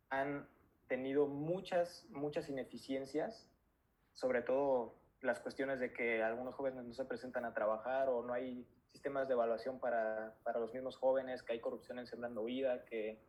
han 0.10 0.48
tenido 0.88 1.28
muchas, 1.28 2.06
muchas 2.10 2.50
ineficiencias, 2.50 3.50
sobre 4.14 4.42
todo 4.42 4.96
las 5.22 5.40
cuestiones 5.40 5.80
de 5.80 5.94
que 5.94 6.22
algunos 6.24 6.56
jóvenes 6.56 6.84
no 6.84 6.94
se 6.94 7.06
presentan 7.06 7.46
a 7.46 7.54
trabajar 7.54 8.10
o 8.10 8.24
no 8.24 8.34
hay 8.34 8.68
sistemas 8.92 9.28
de 9.28 9.36
evaluación 9.36 9.80
para, 9.80 10.36
para 10.44 10.60
los 10.60 10.74
mismos 10.74 10.98
jóvenes, 10.98 11.44
que 11.44 11.54
hay 11.54 11.62
corrupción 11.62 12.00
en 12.00 12.08
Sembrando 12.08 12.44
Vida, 12.44 12.84
que, 12.86 13.24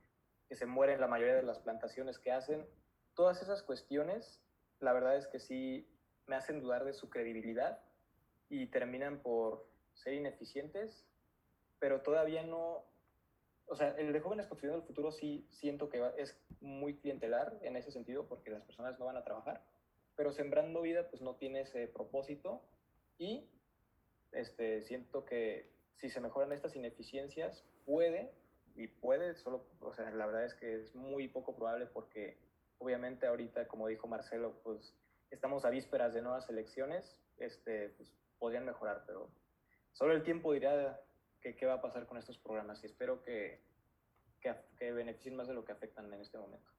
que 0.48 0.56
se 0.56 0.66
mueren 0.66 1.00
la 1.00 1.06
mayoría 1.06 1.36
de 1.36 1.42
las 1.42 1.60
plantaciones 1.60 2.18
que 2.18 2.32
hacen. 2.32 2.66
Todas 3.14 3.42
esas 3.42 3.62
cuestiones, 3.62 4.42
la 4.80 4.92
verdad 4.92 5.16
es 5.16 5.28
que 5.28 5.38
sí 5.38 5.86
me 6.26 6.34
hacen 6.34 6.60
dudar 6.60 6.84
de 6.84 6.94
su 6.94 7.10
credibilidad 7.10 7.78
y 8.48 8.66
terminan 8.66 9.20
por 9.20 9.68
ser 9.94 10.14
ineficientes, 10.14 11.06
pero 11.78 12.00
todavía 12.00 12.42
no, 12.42 12.84
o 13.66 13.76
sea, 13.76 13.90
el 13.98 14.12
de 14.12 14.20
jóvenes 14.20 14.46
construyendo 14.46 14.80
el 14.80 14.86
futuro 14.86 15.12
sí 15.12 15.46
siento 15.50 15.88
que 15.88 16.02
es 16.16 16.38
muy 16.60 16.96
clientelar 16.96 17.58
en 17.62 17.76
ese 17.76 17.90
sentido 17.90 18.26
porque 18.26 18.50
las 18.50 18.62
personas 18.62 18.98
no 18.98 19.06
van 19.06 19.16
a 19.16 19.24
trabajar 19.24 19.62
pero 20.16 20.32
Sembrando 20.32 20.82
Vida 20.82 21.08
pues 21.08 21.22
no 21.22 21.36
tiene 21.36 21.62
ese 21.62 21.88
propósito 21.88 22.62
y 23.18 23.48
este, 24.32 24.82
siento 24.82 25.24
que 25.24 25.70
si 25.96 26.10
se 26.10 26.20
mejoran 26.20 26.52
estas 26.52 26.74
ineficiencias 26.76 27.64
puede, 27.84 28.32
y 28.74 28.86
puede, 28.86 29.34
solo, 29.34 29.66
o 29.80 29.92
sea, 29.92 30.10
la 30.10 30.26
verdad 30.26 30.44
es 30.44 30.54
que 30.54 30.76
es 30.76 30.94
muy 30.94 31.28
poco 31.28 31.54
probable 31.54 31.86
porque 31.86 32.38
obviamente 32.78 33.26
ahorita, 33.26 33.68
como 33.68 33.86
dijo 33.86 34.08
Marcelo, 34.08 34.60
pues 34.64 34.94
estamos 35.30 35.64
a 35.64 35.70
vísperas 35.70 36.14
de 36.14 36.22
nuevas 36.22 36.48
elecciones, 36.48 37.18
este, 37.36 37.90
pues 37.90 38.12
podrían 38.38 38.64
mejorar, 38.64 39.04
pero 39.06 39.30
solo 39.92 40.14
el 40.14 40.22
tiempo 40.22 40.52
dirá 40.52 41.00
que, 41.42 41.54
qué 41.56 41.66
va 41.66 41.74
a 41.74 41.82
pasar 41.82 42.06
con 42.06 42.16
estos 42.16 42.38
programas 42.38 42.82
y 42.82 42.86
espero 42.86 43.22
que, 43.22 43.60
que, 44.40 44.54
que 44.78 44.92
beneficien 44.92 45.36
más 45.36 45.48
de 45.48 45.54
lo 45.54 45.64
que 45.64 45.72
afectan 45.72 46.12
en 46.12 46.20
este 46.20 46.38
momento. 46.38 46.70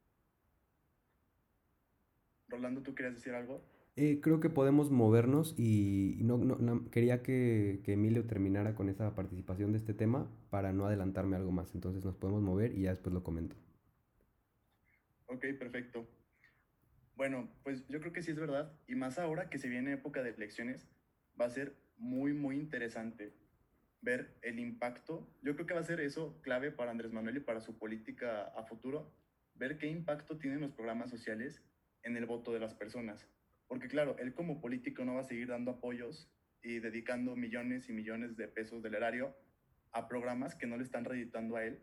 Rolando, 2.48 2.82
¿tú 2.82 2.96
querías 2.96 3.16
decir 3.16 3.34
algo? 3.34 3.62
Eh, 3.96 4.22
creo 4.22 4.40
que 4.40 4.50
podemos 4.50 4.90
movernos 4.90 5.54
y 5.58 6.18
no, 6.22 6.38
no, 6.38 6.56
no 6.56 6.90
quería 6.90 7.22
que, 7.22 7.82
que, 7.84 7.94
Emilio 7.94 8.26
terminara 8.26 8.74
con 8.74 8.90
esa 8.90 9.14
participación 9.14 9.72
de 9.72 9.78
este 9.78 9.94
tema 9.94 10.32
para 10.50 10.74
no 10.74 10.86
adelantarme 10.86 11.36
algo 11.36 11.52
más. 11.52 11.76
Entonces 11.76 12.04
nos 12.04 12.16
podemos 12.16 12.42
mover 12.42 12.76
y 12.76 12.84
ya 12.84 12.90
después 12.90 13.14
lo 13.14 13.24
comento. 13.24 13.56
Ok, 15.28 15.46
perfecto. 15.60 16.08
Bueno, 17.16 17.50
pues 17.64 17.88
yo 17.88 18.00
creo 18.00 18.14
que 18.14 18.24
sí 18.24 18.32
es 18.32 18.40
verdad. 18.40 18.74
Y 18.88 18.96
más 18.96 19.20
ahora 19.20 19.50
que 19.50 19.60
se 19.60 19.70
viene 19.70 19.94
época 19.94 20.24
de 20.24 20.32
elecciones, 20.32 20.90
va 21.40 21.46
a 21.46 21.50
ser 21.50 21.76
muy, 21.98 22.34
muy 22.34 22.56
interesante 22.56 23.34
ver 24.04 24.36
el 24.42 24.60
impacto. 24.60 25.28
Yo 25.42 25.56
creo 25.56 25.66
que 25.66 25.74
va 25.74 25.80
a 25.80 25.86
ser 25.86 26.02
eso 26.02 26.40
clave 26.42 26.72
para 26.72 26.92
Andrés 26.92 27.12
Manuel 27.12 27.38
y 27.38 27.40
para 27.40 27.62
su 27.62 27.78
política 27.80 28.52
a 28.56 28.64
futuro, 28.64 29.12
ver 29.56 29.78
qué 29.78 29.88
impacto 29.88 30.38
tienen 30.38 30.62
los 30.62 30.74
programas 30.74 31.10
sociales 31.10 31.64
en 32.04 32.18
el 32.18 32.26
voto 32.26 32.54
de 32.54 32.60
las 32.60 32.76
personas. 32.76 33.28
Porque 33.68 33.88
claro, 33.88 34.18
él 34.20 34.34
como 34.34 34.60
político 34.60 35.06
no 35.06 35.16
va 35.16 35.22
a 35.22 35.26
seguir 35.26 35.48
dando 35.48 35.72
apoyos 35.72 36.30
y 36.62 36.80
dedicando 36.80 37.36
millones 37.36 37.90
y 37.90 37.94
millones 37.94 38.36
de 38.36 38.48
pesos 38.48 38.84
del 38.84 38.96
erario 38.96 39.36
a 39.94 40.08
programas 40.08 40.56
que 40.56 40.68
no 40.68 40.78
le 40.78 40.84
están 40.84 41.06
reeditando 41.06 41.56
a 41.56 41.64
él 41.64 41.82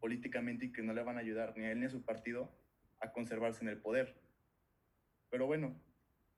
políticamente 0.00 0.66
y 0.66 0.72
que 0.72 0.82
no 0.82 0.94
le 0.94 1.02
van 1.02 1.16
a 1.16 1.20
ayudar 1.20 1.56
ni 1.56 1.64
a 1.64 1.72
él 1.72 1.80
ni 1.80 1.86
a 1.86 1.90
su 1.90 2.04
partido 2.04 2.56
a 3.00 3.12
conservarse 3.12 3.64
en 3.64 3.70
el 3.70 3.78
poder. 3.78 4.14
Pero 5.30 5.46
bueno, 5.46 5.80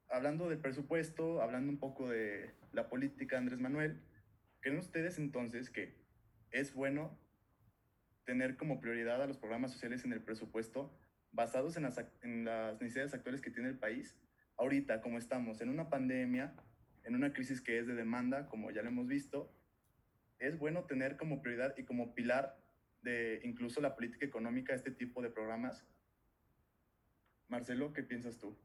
hablando 0.08 0.48
del 0.48 0.58
presupuesto, 0.58 1.42
hablando 1.42 1.70
un 1.70 1.78
poco 1.78 2.08
de 2.08 2.54
la 2.72 2.88
política 2.88 3.36
Andrés 3.36 3.58
Manuel, 3.58 4.00
¿creen 4.60 4.78
ustedes 4.78 5.18
entonces 5.18 5.70
que 5.70 5.94
es 6.50 6.74
bueno 6.74 7.18
tener 8.24 8.56
como 8.56 8.80
prioridad 8.80 9.22
a 9.22 9.26
los 9.26 9.38
programas 9.38 9.72
sociales 9.72 10.04
en 10.04 10.12
el 10.12 10.22
presupuesto 10.22 10.98
basados 11.32 11.76
en 11.76 11.84
las, 11.84 11.98
en 12.22 12.44
las 12.44 12.80
necesidades 12.80 13.14
actuales 13.14 13.40
que 13.40 13.50
tiene 13.50 13.68
el 13.68 13.78
país, 13.78 14.16
ahorita 14.56 15.00
como 15.00 15.18
estamos 15.18 15.60
en 15.60 15.68
una 15.68 15.88
pandemia, 15.88 16.54
en 17.04 17.14
una 17.14 17.32
crisis 17.32 17.60
que 17.60 17.78
es 17.78 17.86
de 17.86 17.94
demanda, 17.94 18.48
como 18.48 18.70
ya 18.70 18.82
lo 18.82 18.88
hemos 18.88 19.06
visto, 19.06 19.54
es 20.38 20.58
bueno 20.58 20.84
tener 20.84 21.16
como 21.16 21.42
prioridad 21.42 21.74
y 21.76 21.84
como 21.84 22.14
pilar 22.14 22.58
de 23.02 23.40
incluso 23.44 23.80
la 23.80 23.94
política 23.94 24.26
económica 24.26 24.74
este 24.74 24.90
tipo 24.90 25.22
de 25.22 25.30
programas? 25.30 25.84
Marcelo, 27.48 27.92
¿qué 27.92 28.02
piensas 28.02 28.38
tú? 28.38 28.58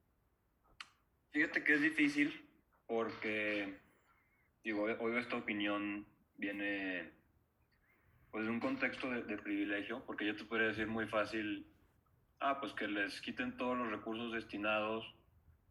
Fíjate 1.31 1.63
que 1.63 1.73
es 1.73 1.81
difícil 1.81 2.49
porque, 2.87 3.79
digo, 4.63 4.83
hoy 4.83 5.17
esta 5.17 5.35
opinión 5.35 6.05
viene 6.37 7.11
pues 8.31 8.45
de 8.45 8.51
un 8.51 8.59
contexto 8.59 9.09
de, 9.09 9.23
de, 9.23 9.37
privilegio, 9.37 10.03
porque 10.05 10.25
yo 10.25 10.35
te 10.35 10.45
podría 10.45 10.69
decir 10.69 10.87
muy 10.87 11.07
fácil, 11.07 11.67
ah, 12.39 12.59
pues 12.59 12.73
que 12.73 12.87
les 12.87 13.21
quiten 13.21 13.57
todos 13.57 13.77
los 13.77 13.91
recursos 13.91 14.33
destinados 14.33 15.05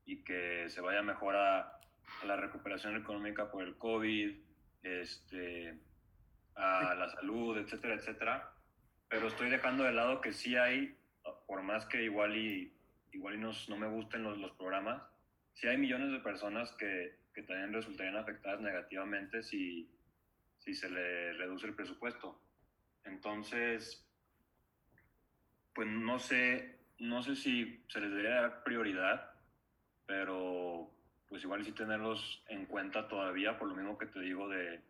y 0.04 0.22
que 0.22 0.66
se 0.68 0.80
vaya 0.80 1.02
mejor 1.02 1.34
a, 1.34 1.60
a 1.60 2.26
la 2.26 2.36
recuperación 2.36 2.96
económica 2.96 3.50
por 3.50 3.64
el 3.64 3.76
COVID, 3.76 4.36
este, 4.84 5.80
a 6.54 6.94
la 6.94 7.08
salud, 7.08 7.58
etcétera, 7.58 7.94
etcétera. 7.94 8.54
Pero 9.08 9.26
estoy 9.26 9.50
dejando 9.50 9.84
de 9.84 9.92
lado 9.92 10.20
que 10.20 10.32
sí 10.32 10.54
hay, 10.56 10.96
por 11.46 11.62
más 11.62 11.84
que 11.86 12.04
igual 12.04 12.36
y, 12.36 12.72
igual 13.12 13.34
y 13.34 13.38
no 13.38 13.76
me 13.76 13.88
gusten 13.88 14.22
los, 14.22 14.38
los 14.38 14.52
programas, 14.52 15.02
sí 15.54 15.66
hay 15.66 15.78
millones 15.78 16.12
de 16.12 16.20
personas 16.20 16.72
que, 16.78 17.21
que 17.32 17.42
también 17.42 17.72
resultarían 17.72 18.16
afectadas 18.16 18.60
negativamente 18.60 19.42
si, 19.42 19.90
si 20.58 20.74
se 20.74 20.90
le 20.90 21.32
reduce 21.34 21.66
el 21.66 21.74
presupuesto. 21.74 22.40
Entonces, 23.04 24.06
pues 25.74 25.88
no 25.88 26.18
sé, 26.18 26.78
no 26.98 27.22
sé 27.22 27.36
si 27.36 27.84
se 27.88 28.00
les 28.00 28.10
debería 28.10 28.42
dar 28.42 28.62
prioridad, 28.62 29.32
pero 30.06 30.90
pues 31.28 31.42
igual 31.44 31.64
sí 31.64 31.72
tenerlos 31.72 32.44
en 32.48 32.66
cuenta 32.66 33.08
todavía, 33.08 33.58
por 33.58 33.68
lo 33.68 33.74
mismo 33.74 33.96
que 33.96 34.06
te 34.06 34.20
digo 34.20 34.48
de, 34.48 34.82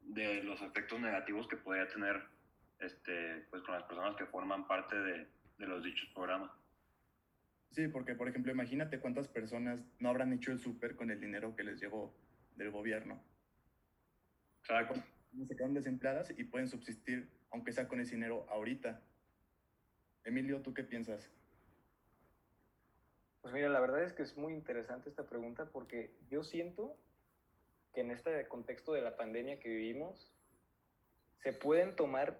de 0.00 0.42
los 0.42 0.60
efectos 0.60 1.00
negativos 1.00 1.48
que 1.48 1.56
podría 1.56 1.88
tener 1.88 2.22
este, 2.78 3.46
pues 3.50 3.62
con 3.62 3.74
las 3.74 3.84
personas 3.84 4.16
que 4.16 4.26
forman 4.26 4.66
parte 4.66 4.96
de, 4.98 5.28
de 5.58 5.66
los 5.66 5.82
dichos 5.82 6.08
programas. 6.14 6.50
Sí, 7.70 7.86
porque 7.88 8.14
por 8.14 8.28
ejemplo, 8.28 8.50
imagínate 8.50 9.00
cuántas 9.00 9.28
personas 9.28 9.80
no 9.98 10.08
habrán 10.08 10.32
hecho 10.32 10.50
el 10.50 10.58
súper 10.58 10.96
con 10.96 11.10
el 11.10 11.20
dinero 11.20 11.54
que 11.54 11.64
les 11.64 11.80
llegó 11.80 12.12
del 12.56 12.70
gobierno. 12.70 13.22
Exacto. 14.62 14.94
Se 15.46 15.56
quedan 15.56 15.74
desempleadas 15.74 16.30
y 16.36 16.44
pueden 16.44 16.68
subsistir, 16.68 17.30
aunque 17.50 17.72
sea 17.72 17.86
con 17.86 18.00
ese 18.00 18.16
dinero 18.16 18.46
ahorita. 18.50 19.00
Emilio, 20.24 20.60
¿tú 20.60 20.74
qué 20.74 20.82
piensas? 20.82 21.30
Pues 23.40 23.54
mira, 23.54 23.68
la 23.68 23.80
verdad 23.80 24.02
es 24.02 24.12
que 24.12 24.22
es 24.22 24.36
muy 24.36 24.52
interesante 24.52 25.08
esta 25.08 25.26
pregunta 25.26 25.66
porque 25.66 26.14
yo 26.28 26.42
siento 26.42 26.96
que 27.94 28.00
en 28.00 28.10
este 28.10 28.46
contexto 28.48 28.92
de 28.92 29.02
la 29.02 29.16
pandemia 29.16 29.58
que 29.58 29.68
vivimos, 29.68 30.30
se 31.38 31.52
pueden 31.52 31.96
tomar, 31.96 32.38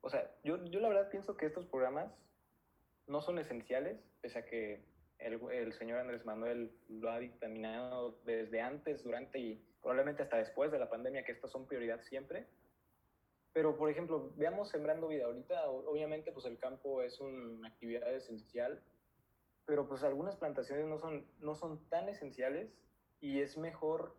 o 0.00 0.10
sea, 0.10 0.30
yo, 0.42 0.64
yo 0.66 0.80
la 0.80 0.88
verdad 0.88 1.10
pienso 1.10 1.36
que 1.36 1.46
estos 1.46 1.66
programas 1.66 2.12
no 3.06 3.20
son 3.22 3.38
esenciales, 3.38 3.98
pese 4.20 4.38
a 4.38 4.44
que 4.46 4.84
el, 5.18 5.40
el, 5.52 5.72
señor 5.74 5.98
Andrés 5.98 6.24
Manuel 6.24 6.72
lo 6.88 7.10
ha 7.10 7.18
dictaminado 7.18 8.18
desde 8.24 8.60
antes, 8.60 9.02
durante 9.04 9.38
y 9.38 9.64
probablemente 9.80 10.22
hasta 10.22 10.36
después 10.36 10.70
de 10.70 10.78
la 10.78 10.88
pandemia, 10.88 11.24
que 11.24 11.32
estos 11.32 11.50
son 11.50 11.66
prioridad 11.66 12.00
siempre. 12.02 12.46
Pero, 13.52 13.76
por 13.76 13.90
ejemplo, 13.90 14.32
veamos 14.36 14.68
Sembrando 14.68 15.08
Vida. 15.08 15.24
Ahorita, 15.24 15.68
obviamente, 15.68 16.30
pues 16.32 16.46
el 16.46 16.58
campo 16.58 17.02
es 17.02 17.20
una 17.20 17.68
actividad 17.68 18.14
esencial, 18.14 18.80
pero 19.66 19.88
pues 19.88 20.02
algunas 20.02 20.36
plantaciones 20.36 20.86
no 20.86 20.98
son, 20.98 21.26
no 21.40 21.54
son 21.54 21.84
tan 21.88 22.08
esenciales 22.08 22.70
y 23.20 23.40
es 23.40 23.56
mejor 23.56 24.16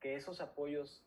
que 0.00 0.16
esos 0.16 0.40
apoyos 0.40 1.04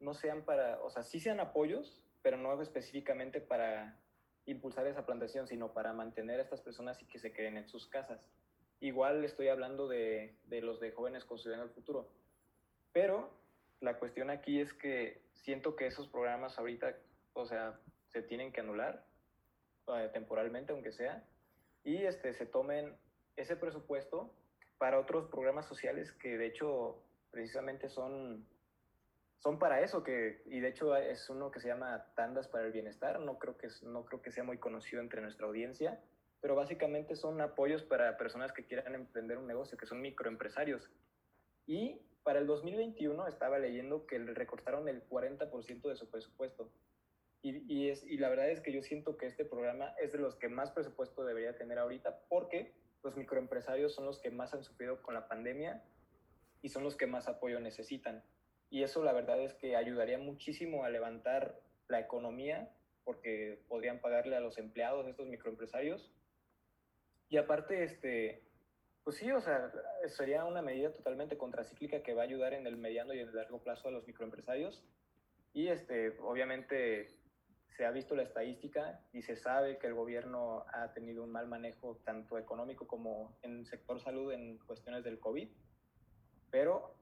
no 0.00 0.14
sean 0.14 0.44
para, 0.44 0.80
o 0.82 0.90
sea, 0.90 1.02
sí 1.02 1.20
sean 1.20 1.40
apoyos, 1.40 2.02
pero 2.22 2.36
no 2.36 2.60
específicamente 2.60 3.40
para 3.40 3.98
impulsar 4.46 4.86
esa 4.86 5.04
plantación, 5.04 5.46
sino 5.46 5.72
para 5.72 5.92
mantener 5.92 6.40
a 6.40 6.42
estas 6.42 6.60
personas 6.60 7.00
y 7.02 7.06
que 7.06 7.18
se 7.18 7.32
queden 7.32 7.56
en 7.56 7.68
sus 7.68 7.86
casas. 7.86 8.20
Igual 8.80 9.24
estoy 9.24 9.48
hablando 9.48 9.88
de, 9.88 10.36
de 10.46 10.60
los 10.60 10.80
de 10.80 10.92
jóvenes 10.92 11.24
construyendo 11.24 11.64
el 11.64 11.70
futuro. 11.70 12.08
Pero 12.92 13.30
la 13.80 13.98
cuestión 13.98 14.30
aquí 14.30 14.60
es 14.60 14.72
que 14.72 15.20
siento 15.34 15.76
que 15.76 15.86
esos 15.86 16.08
programas 16.08 16.58
ahorita, 16.58 16.96
o 17.34 17.46
sea, 17.46 17.78
se 18.08 18.22
tienen 18.22 18.52
que 18.52 18.60
anular 18.60 19.04
eh, 19.88 20.10
temporalmente, 20.12 20.72
aunque 20.72 20.92
sea, 20.92 21.24
y 21.84 21.96
este, 22.04 22.32
se 22.32 22.46
tomen 22.46 22.96
ese 23.36 23.56
presupuesto 23.56 24.32
para 24.78 24.98
otros 24.98 25.28
programas 25.28 25.66
sociales 25.66 26.10
que 26.12 26.36
de 26.36 26.46
hecho 26.46 27.02
precisamente 27.30 27.88
son, 27.88 28.46
son 29.38 29.58
para 29.58 29.80
eso, 29.80 30.02
que, 30.02 30.42
y 30.46 30.60
de 30.60 30.68
hecho 30.68 30.96
es 30.96 31.28
uno 31.30 31.50
que 31.50 31.60
se 31.60 31.68
llama 31.68 32.06
Tandas 32.14 32.48
para 32.48 32.66
el 32.66 32.72
Bienestar, 32.72 33.20
no 33.20 33.38
creo, 33.38 33.56
que, 33.56 33.68
no 33.82 34.04
creo 34.04 34.22
que 34.22 34.32
sea 34.32 34.44
muy 34.44 34.58
conocido 34.58 35.00
entre 35.00 35.20
nuestra 35.20 35.46
audiencia, 35.46 36.00
pero 36.40 36.54
básicamente 36.54 37.16
son 37.16 37.40
apoyos 37.40 37.82
para 37.82 38.16
personas 38.16 38.52
que 38.52 38.64
quieran 38.64 38.94
emprender 38.94 39.38
un 39.38 39.46
negocio, 39.46 39.78
que 39.78 39.86
son 39.86 40.00
microempresarios. 40.00 40.90
Y 41.66 42.00
para 42.22 42.40
el 42.40 42.46
2021 42.46 43.26
estaba 43.26 43.58
leyendo 43.58 44.06
que 44.06 44.18
le 44.18 44.34
recortaron 44.34 44.88
el 44.88 45.06
40% 45.08 45.88
de 45.88 45.96
su 45.96 46.10
presupuesto. 46.10 46.70
Y, 47.42 47.72
y, 47.72 47.90
es, 47.90 48.04
y 48.04 48.18
la 48.18 48.28
verdad 48.28 48.50
es 48.50 48.60
que 48.60 48.72
yo 48.72 48.82
siento 48.82 49.16
que 49.16 49.26
este 49.26 49.44
programa 49.44 49.94
es 50.00 50.12
de 50.12 50.18
los 50.18 50.34
que 50.34 50.48
más 50.48 50.70
presupuesto 50.72 51.24
debería 51.24 51.56
tener 51.56 51.78
ahorita 51.78 52.20
porque 52.28 52.74
los 53.04 53.16
microempresarios 53.16 53.94
son 53.94 54.06
los 54.06 54.18
que 54.18 54.30
más 54.30 54.52
han 54.54 54.64
sufrido 54.64 55.00
con 55.02 55.14
la 55.14 55.28
pandemia 55.28 55.84
y 56.62 56.68
son 56.70 56.82
los 56.82 56.96
que 56.96 57.06
más 57.06 57.28
apoyo 57.28 57.60
necesitan. 57.60 58.24
Y 58.70 58.82
eso 58.82 59.02
la 59.02 59.12
verdad 59.12 59.40
es 59.40 59.54
que 59.54 59.76
ayudaría 59.76 60.18
muchísimo 60.18 60.84
a 60.84 60.90
levantar 60.90 61.60
la 61.88 62.00
economía 62.00 62.70
porque 63.04 63.62
podrían 63.68 64.00
pagarle 64.00 64.36
a 64.36 64.40
los 64.40 64.58
empleados 64.58 65.06
estos 65.06 65.28
microempresarios. 65.28 66.10
Y 67.28 67.36
aparte, 67.36 67.84
este, 67.84 68.42
pues 69.04 69.16
sí, 69.16 69.30
o 69.30 69.40
sea, 69.40 69.70
sería 70.08 70.44
una 70.44 70.62
medida 70.62 70.92
totalmente 70.92 71.38
contracíclica 71.38 72.02
que 72.02 72.14
va 72.14 72.22
a 72.22 72.24
ayudar 72.24 72.52
en 72.54 72.66
el 72.66 72.76
mediano 72.76 73.14
y 73.14 73.20
en 73.20 73.28
el 73.28 73.36
largo 73.36 73.62
plazo 73.62 73.88
a 73.88 73.92
los 73.92 74.06
microempresarios. 74.06 74.84
Y 75.52 75.68
este, 75.68 76.18
obviamente 76.20 77.08
se 77.76 77.84
ha 77.84 77.90
visto 77.90 78.16
la 78.16 78.22
estadística 78.22 79.00
y 79.12 79.22
se 79.22 79.36
sabe 79.36 79.78
que 79.78 79.86
el 79.86 79.94
gobierno 79.94 80.64
ha 80.72 80.92
tenido 80.92 81.22
un 81.22 81.30
mal 81.30 81.46
manejo 81.46 82.00
tanto 82.04 82.38
económico 82.38 82.86
como 82.86 83.36
en 83.42 83.58
el 83.58 83.66
sector 83.66 84.00
salud 84.00 84.32
en 84.32 84.58
cuestiones 84.58 85.04
del 85.04 85.20
COVID 85.20 85.48
pero 86.50 86.94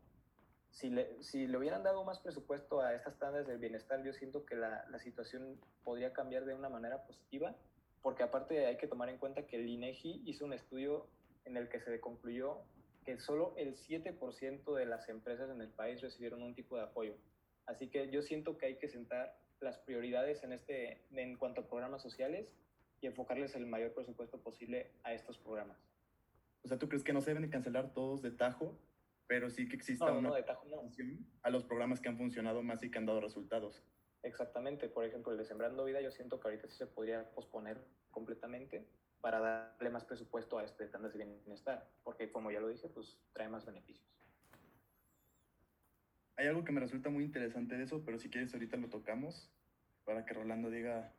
si 0.74 0.90
le, 0.90 1.22
si 1.22 1.46
le 1.46 1.56
hubieran 1.56 1.84
dado 1.84 2.04
más 2.04 2.18
presupuesto 2.18 2.80
a 2.80 2.94
estas 2.94 3.16
tandas 3.18 3.46
del 3.46 3.58
bienestar, 3.58 4.02
yo 4.04 4.12
siento 4.12 4.44
que 4.44 4.56
la, 4.56 4.84
la 4.90 4.98
situación 4.98 5.58
podría 5.84 6.12
cambiar 6.12 6.44
de 6.44 6.54
una 6.54 6.68
manera 6.68 7.04
positiva, 7.06 7.54
porque 8.02 8.24
aparte 8.24 8.66
hay 8.66 8.76
que 8.76 8.88
tomar 8.88 9.08
en 9.08 9.18
cuenta 9.18 9.46
que 9.46 9.56
el 9.56 9.68
INEGI 9.68 10.22
hizo 10.26 10.44
un 10.44 10.52
estudio 10.52 11.06
en 11.44 11.56
el 11.56 11.68
que 11.68 11.80
se 11.80 12.00
concluyó 12.00 12.62
que 13.04 13.18
solo 13.20 13.54
el 13.56 13.76
7% 13.76 14.74
de 14.74 14.86
las 14.86 15.08
empresas 15.08 15.48
en 15.50 15.60
el 15.60 15.68
país 15.68 16.00
recibieron 16.00 16.42
un 16.42 16.54
tipo 16.54 16.76
de 16.76 16.82
apoyo. 16.82 17.14
Así 17.66 17.88
que 17.88 18.10
yo 18.10 18.22
siento 18.22 18.58
que 18.58 18.66
hay 18.66 18.78
que 18.78 18.88
sentar 18.88 19.38
las 19.60 19.78
prioridades 19.78 20.42
en, 20.42 20.52
este, 20.52 21.02
en 21.12 21.36
cuanto 21.36 21.60
a 21.60 21.68
programas 21.68 22.02
sociales 22.02 22.52
y 23.00 23.06
enfocarles 23.06 23.54
el 23.54 23.66
mayor 23.66 23.92
presupuesto 23.92 24.38
posible 24.40 24.90
a 25.04 25.12
estos 25.12 25.38
programas. 25.38 25.78
O 26.64 26.68
sea, 26.68 26.78
¿tú 26.78 26.88
crees 26.88 27.04
que 27.04 27.12
no 27.12 27.20
se 27.20 27.32
deben 27.32 27.48
cancelar 27.50 27.92
todos 27.92 28.22
de 28.22 28.30
tajo 28.30 28.76
pero 29.26 29.50
sí 29.50 29.68
que 29.68 29.76
exista 29.76 30.06
no, 30.06 30.18
una 30.18 30.28
no, 30.30 30.34
de 30.34 30.42
tajo, 30.42 30.66
no. 30.68 30.90
a 31.42 31.50
los 31.50 31.64
programas 31.64 32.00
que 32.00 32.08
han 32.08 32.18
funcionado 32.18 32.62
más 32.62 32.82
y 32.82 32.90
que 32.90 32.98
han 32.98 33.06
dado 33.06 33.20
resultados. 33.20 33.82
Exactamente, 34.22 34.88
por 34.88 35.04
ejemplo, 35.04 35.32
el 35.32 35.38
de 35.38 35.44
Sembrando 35.44 35.84
Vida, 35.84 36.00
yo 36.00 36.10
siento 36.10 36.40
que 36.40 36.48
ahorita 36.48 36.66
sí 36.68 36.76
se 36.76 36.86
podría 36.86 37.30
posponer 37.34 37.78
completamente 38.10 38.86
para 39.20 39.40
darle 39.40 39.90
más 39.90 40.04
presupuesto 40.04 40.58
a 40.58 40.64
este 40.64 40.86
tandas 40.86 41.12
de 41.12 41.24
bienestar, 41.24 41.88
porque 42.02 42.30
como 42.30 42.50
ya 42.50 42.60
lo 42.60 42.68
dije, 42.68 42.88
pues 42.88 43.18
trae 43.32 43.48
más 43.48 43.64
beneficios. 43.64 44.06
Hay 46.36 46.46
algo 46.46 46.64
que 46.64 46.72
me 46.72 46.80
resulta 46.80 47.10
muy 47.10 47.24
interesante 47.24 47.76
de 47.76 47.84
eso, 47.84 48.02
pero 48.04 48.18
si 48.18 48.28
quieres 48.28 48.52
ahorita 48.52 48.76
lo 48.76 48.88
tocamos 48.88 49.50
para 50.04 50.24
que 50.24 50.34
Rolando 50.34 50.70
diga 50.70 51.12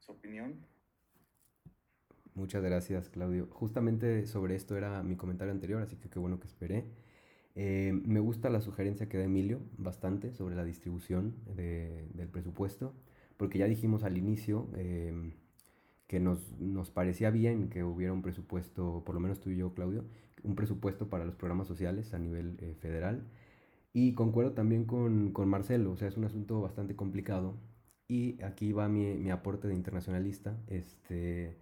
su 0.00 0.12
opinión. 0.12 0.64
Muchas 2.34 2.62
gracias, 2.62 3.08
Claudio. 3.08 3.48
Justamente 3.50 4.26
sobre 4.26 4.54
esto 4.54 4.76
era 4.76 5.02
mi 5.02 5.16
comentario 5.16 5.52
anterior, 5.52 5.82
así 5.82 5.96
que 5.96 6.08
qué 6.08 6.18
bueno 6.18 6.38
que 6.38 6.46
esperé. 6.46 6.84
Eh, 7.60 7.92
me 8.04 8.20
gusta 8.20 8.50
la 8.50 8.60
sugerencia 8.60 9.08
que 9.08 9.18
da 9.18 9.24
Emilio 9.24 9.60
bastante 9.78 10.32
sobre 10.32 10.54
la 10.54 10.62
distribución 10.62 11.34
de, 11.56 12.06
del 12.14 12.28
presupuesto, 12.28 12.94
porque 13.36 13.58
ya 13.58 13.66
dijimos 13.66 14.04
al 14.04 14.16
inicio 14.16 14.68
eh, 14.76 15.32
que 16.06 16.20
nos, 16.20 16.52
nos, 16.60 16.92
parecía 16.92 17.30
bien 17.32 17.68
que 17.68 17.82
hubiera 17.82 18.12
un 18.12 18.22
presupuesto, 18.22 19.02
por 19.04 19.16
lo 19.16 19.20
menos 19.20 19.40
tú 19.40 19.50
y 19.50 19.56
yo, 19.56 19.74
Claudio, 19.74 20.04
un 20.44 20.54
presupuesto 20.54 21.08
para 21.10 21.24
los 21.24 21.34
programas 21.34 21.66
sociales 21.66 22.14
a 22.14 22.20
nivel 22.20 22.58
eh, 22.60 22.76
federal. 22.80 23.24
Y 23.92 24.14
concuerdo 24.14 24.52
también 24.52 24.84
con, 24.84 25.32
con, 25.32 25.48
Marcelo, 25.48 25.90
o 25.90 25.96
sea, 25.96 26.06
es 26.06 26.16
un 26.16 26.26
asunto 26.26 26.60
bastante 26.60 26.94
complicado. 26.94 27.56
Y 28.06 28.40
aquí 28.44 28.70
va 28.72 28.88
mi, 28.88 29.16
mi 29.16 29.30
aporte 29.30 29.66
de 29.66 29.74
internacionalista. 29.74 30.56
Este, 30.68 31.58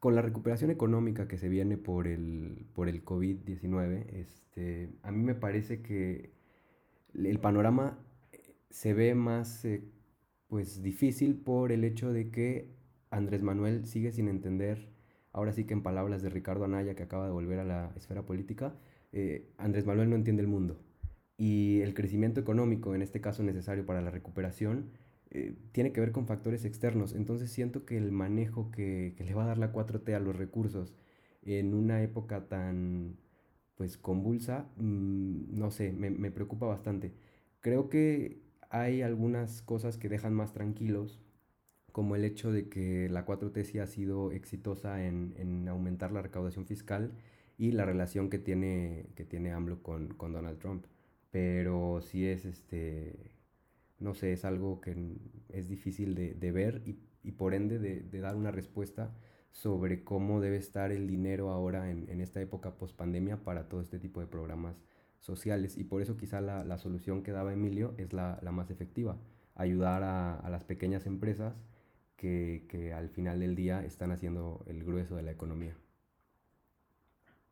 con 0.00 0.14
la 0.14 0.22
recuperación 0.22 0.70
económica 0.70 1.26
que 1.26 1.38
se 1.38 1.48
viene 1.48 1.76
por 1.76 2.06
el, 2.06 2.66
por 2.74 2.88
el 2.88 3.04
COVID-19, 3.04 4.06
este, 4.12 4.90
a 5.02 5.10
mí 5.10 5.22
me 5.22 5.34
parece 5.34 5.82
que 5.82 6.30
el 7.14 7.40
panorama 7.40 7.98
se 8.70 8.94
ve 8.94 9.14
más, 9.14 9.64
eh, 9.64 9.82
pues 10.46 10.82
difícil 10.82 11.36
por 11.36 11.72
el 11.72 11.84
hecho 11.84 12.12
de 12.12 12.30
que 12.30 12.70
Andrés 13.10 13.42
Manuel 13.42 13.86
sigue 13.86 14.12
sin 14.12 14.28
entender, 14.28 14.88
ahora 15.32 15.52
sí 15.52 15.64
que 15.64 15.74
en 15.74 15.82
palabras 15.82 16.22
de 16.22 16.30
Ricardo 16.30 16.64
Anaya, 16.64 16.94
que 16.94 17.02
acaba 17.02 17.26
de 17.26 17.32
volver 17.32 17.58
a 17.58 17.64
la 17.64 17.92
esfera 17.96 18.24
política, 18.24 18.74
eh, 19.12 19.50
Andrés 19.56 19.86
Manuel 19.86 20.10
no 20.10 20.16
entiende 20.16 20.42
el 20.42 20.48
mundo. 20.48 20.80
Y 21.36 21.80
el 21.82 21.94
crecimiento 21.94 22.40
económico, 22.40 22.94
en 22.94 23.02
este 23.02 23.20
caso 23.20 23.42
necesario 23.42 23.86
para 23.86 24.02
la 24.02 24.10
recuperación, 24.10 24.90
eh, 25.30 25.54
tiene 25.72 25.92
que 25.92 26.00
ver 26.00 26.12
con 26.12 26.26
factores 26.26 26.64
externos. 26.64 27.14
Entonces 27.14 27.50
siento 27.50 27.84
que 27.84 27.96
el 27.96 28.12
manejo 28.12 28.70
que, 28.70 29.14
le 29.18 29.34
va 29.34 29.44
a 29.44 29.46
dar 29.46 29.58
la 29.58 29.72
4T 29.72 30.14
a 30.14 30.20
los 30.20 30.36
recursos 30.36 30.94
en 31.42 31.74
una 31.74 32.02
época 32.02 32.48
tan 32.48 33.16
pues 33.76 33.96
convulsa, 33.98 34.68
mm, 34.76 35.56
no 35.58 35.70
sé, 35.70 35.92
me, 35.92 36.10
me, 36.10 36.30
preocupa 36.30 36.66
bastante. 36.66 37.12
Creo 37.60 37.88
que 37.88 38.42
hay 38.70 39.02
algunas 39.02 39.62
cosas 39.62 39.98
que 39.98 40.08
dejan 40.08 40.34
más 40.34 40.52
tranquilos, 40.52 41.20
como 41.92 42.16
el 42.16 42.24
hecho 42.24 42.52
de 42.52 42.68
que 42.68 43.08
la 43.08 43.26
4T 43.26 43.64
sí 43.64 43.78
ha 43.78 43.86
sido 43.86 44.32
exitosa 44.32 45.04
en, 45.06 45.34
en 45.38 45.68
aumentar 45.68 46.12
la 46.12 46.22
recaudación 46.22 46.66
fiscal 46.66 47.12
y 47.58 47.72
la 47.72 47.84
relación 47.84 48.30
que 48.30 48.38
tiene, 48.38 49.06
que 49.16 49.24
tiene 49.24 49.52
AMLO 49.52 49.82
con, 49.82 50.08
con 50.14 50.32
Donald 50.32 50.58
Trump. 50.58 50.86
Pero 51.30 52.00
sí 52.02 52.26
es 52.26 52.44
este 52.44 53.37
no 53.98 54.14
sé, 54.14 54.32
es 54.32 54.44
algo 54.44 54.80
que 54.80 54.96
es 55.48 55.68
difícil 55.68 56.14
de, 56.14 56.34
de 56.34 56.52
ver 56.52 56.82
y, 56.84 56.98
y, 57.22 57.32
por 57.32 57.54
ende 57.54 57.78
de, 57.78 58.00
de, 58.00 58.20
dar 58.20 58.36
una 58.36 58.50
respuesta 58.50 59.12
sobre 59.50 60.04
cómo 60.04 60.40
debe 60.40 60.56
estar 60.56 60.92
el 60.92 61.06
dinero 61.08 61.50
ahora 61.50 61.90
en, 61.90 62.08
en 62.08 62.20
esta 62.20 62.40
época 62.40 62.76
post 62.76 62.96
pandemia 62.96 63.38
para 63.44 63.68
todo 63.68 63.80
este 63.80 63.98
tipo 63.98 64.20
de 64.20 64.26
programas 64.26 64.76
sociales. 65.18 65.76
Y 65.76 65.84
por 65.84 66.02
eso 66.02 66.16
quizá 66.16 66.40
la, 66.40 66.64
la 66.64 66.78
solución 66.78 67.22
que 67.22 67.32
daba 67.32 67.52
Emilio 67.52 67.94
es 67.98 68.12
la, 68.12 68.38
la 68.42 68.52
más 68.52 68.70
efectiva, 68.70 69.18
ayudar 69.54 70.02
a, 70.02 70.36
a 70.36 70.50
las 70.50 70.64
pequeñas 70.64 71.06
empresas 71.06 71.54
que, 72.16 72.66
que, 72.68 72.92
al 72.92 73.08
final 73.10 73.40
del 73.40 73.54
día 73.54 73.84
están 73.84 74.10
haciendo 74.10 74.64
el 74.66 74.84
grueso 74.84 75.16
de 75.16 75.22
la 75.22 75.30
economía. 75.30 75.76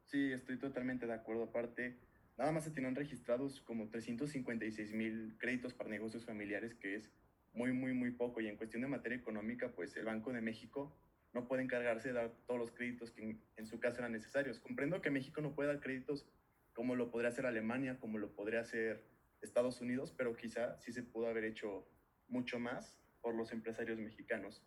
Sí, 0.04 0.32
estoy 0.32 0.58
totalmente 0.58 1.06
de 1.06 1.14
acuerdo. 1.14 1.44
Aparte, 1.44 1.96
nada 2.36 2.52
más 2.52 2.64
se 2.64 2.70
tienen 2.70 2.94
registrados 2.94 3.60
como 3.62 3.88
356 3.88 4.92
mil 4.92 5.36
créditos 5.38 5.74
para 5.74 5.90
negocios 5.90 6.24
familiares, 6.24 6.74
que 6.74 6.96
es 6.96 7.10
muy, 7.52 7.72
muy, 7.72 7.94
muy 7.94 8.10
poco. 8.10 8.40
Y 8.40 8.48
en 8.48 8.56
cuestión 8.56 8.82
de 8.82 8.88
materia 8.88 9.16
económica, 9.16 9.72
pues 9.72 9.96
el 9.96 10.04
Banco 10.04 10.32
de 10.32 10.42
México 10.42 10.94
no 11.32 11.48
puede 11.48 11.62
encargarse 11.62 12.08
de 12.08 12.14
dar 12.14 12.32
todos 12.46 12.60
los 12.60 12.70
créditos 12.70 13.10
que 13.10 13.38
en, 13.56 13.66
su 13.66 13.80
caso 13.80 13.98
eran 13.98 14.12
necesarios. 14.12 14.58
Comprendo 14.60 15.00
que 15.00 15.10
México 15.10 15.40
no 15.40 15.54
puede 15.54 15.68
dar 15.68 15.80
créditos 15.80 16.26
como 16.72 16.94
lo 16.94 17.10
podría 17.10 17.30
hacer 17.30 17.46
Alemania, 17.46 17.98
como 17.98 18.18
lo 18.18 18.34
podría 18.34 18.60
hacer 18.60 19.04
Estados 19.40 19.80
Unidos, 19.80 20.14
pero 20.16 20.36
quizá 20.36 20.78
sí 20.78 20.92
se 20.92 21.02
pudo 21.02 21.28
haber 21.28 21.44
hecho 21.44 21.88
mucho 22.28 22.58
más 22.58 22.98
por 23.22 23.34
los 23.34 23.52
empresarios 23.52 23.98
mexicanos. 23.98 24.62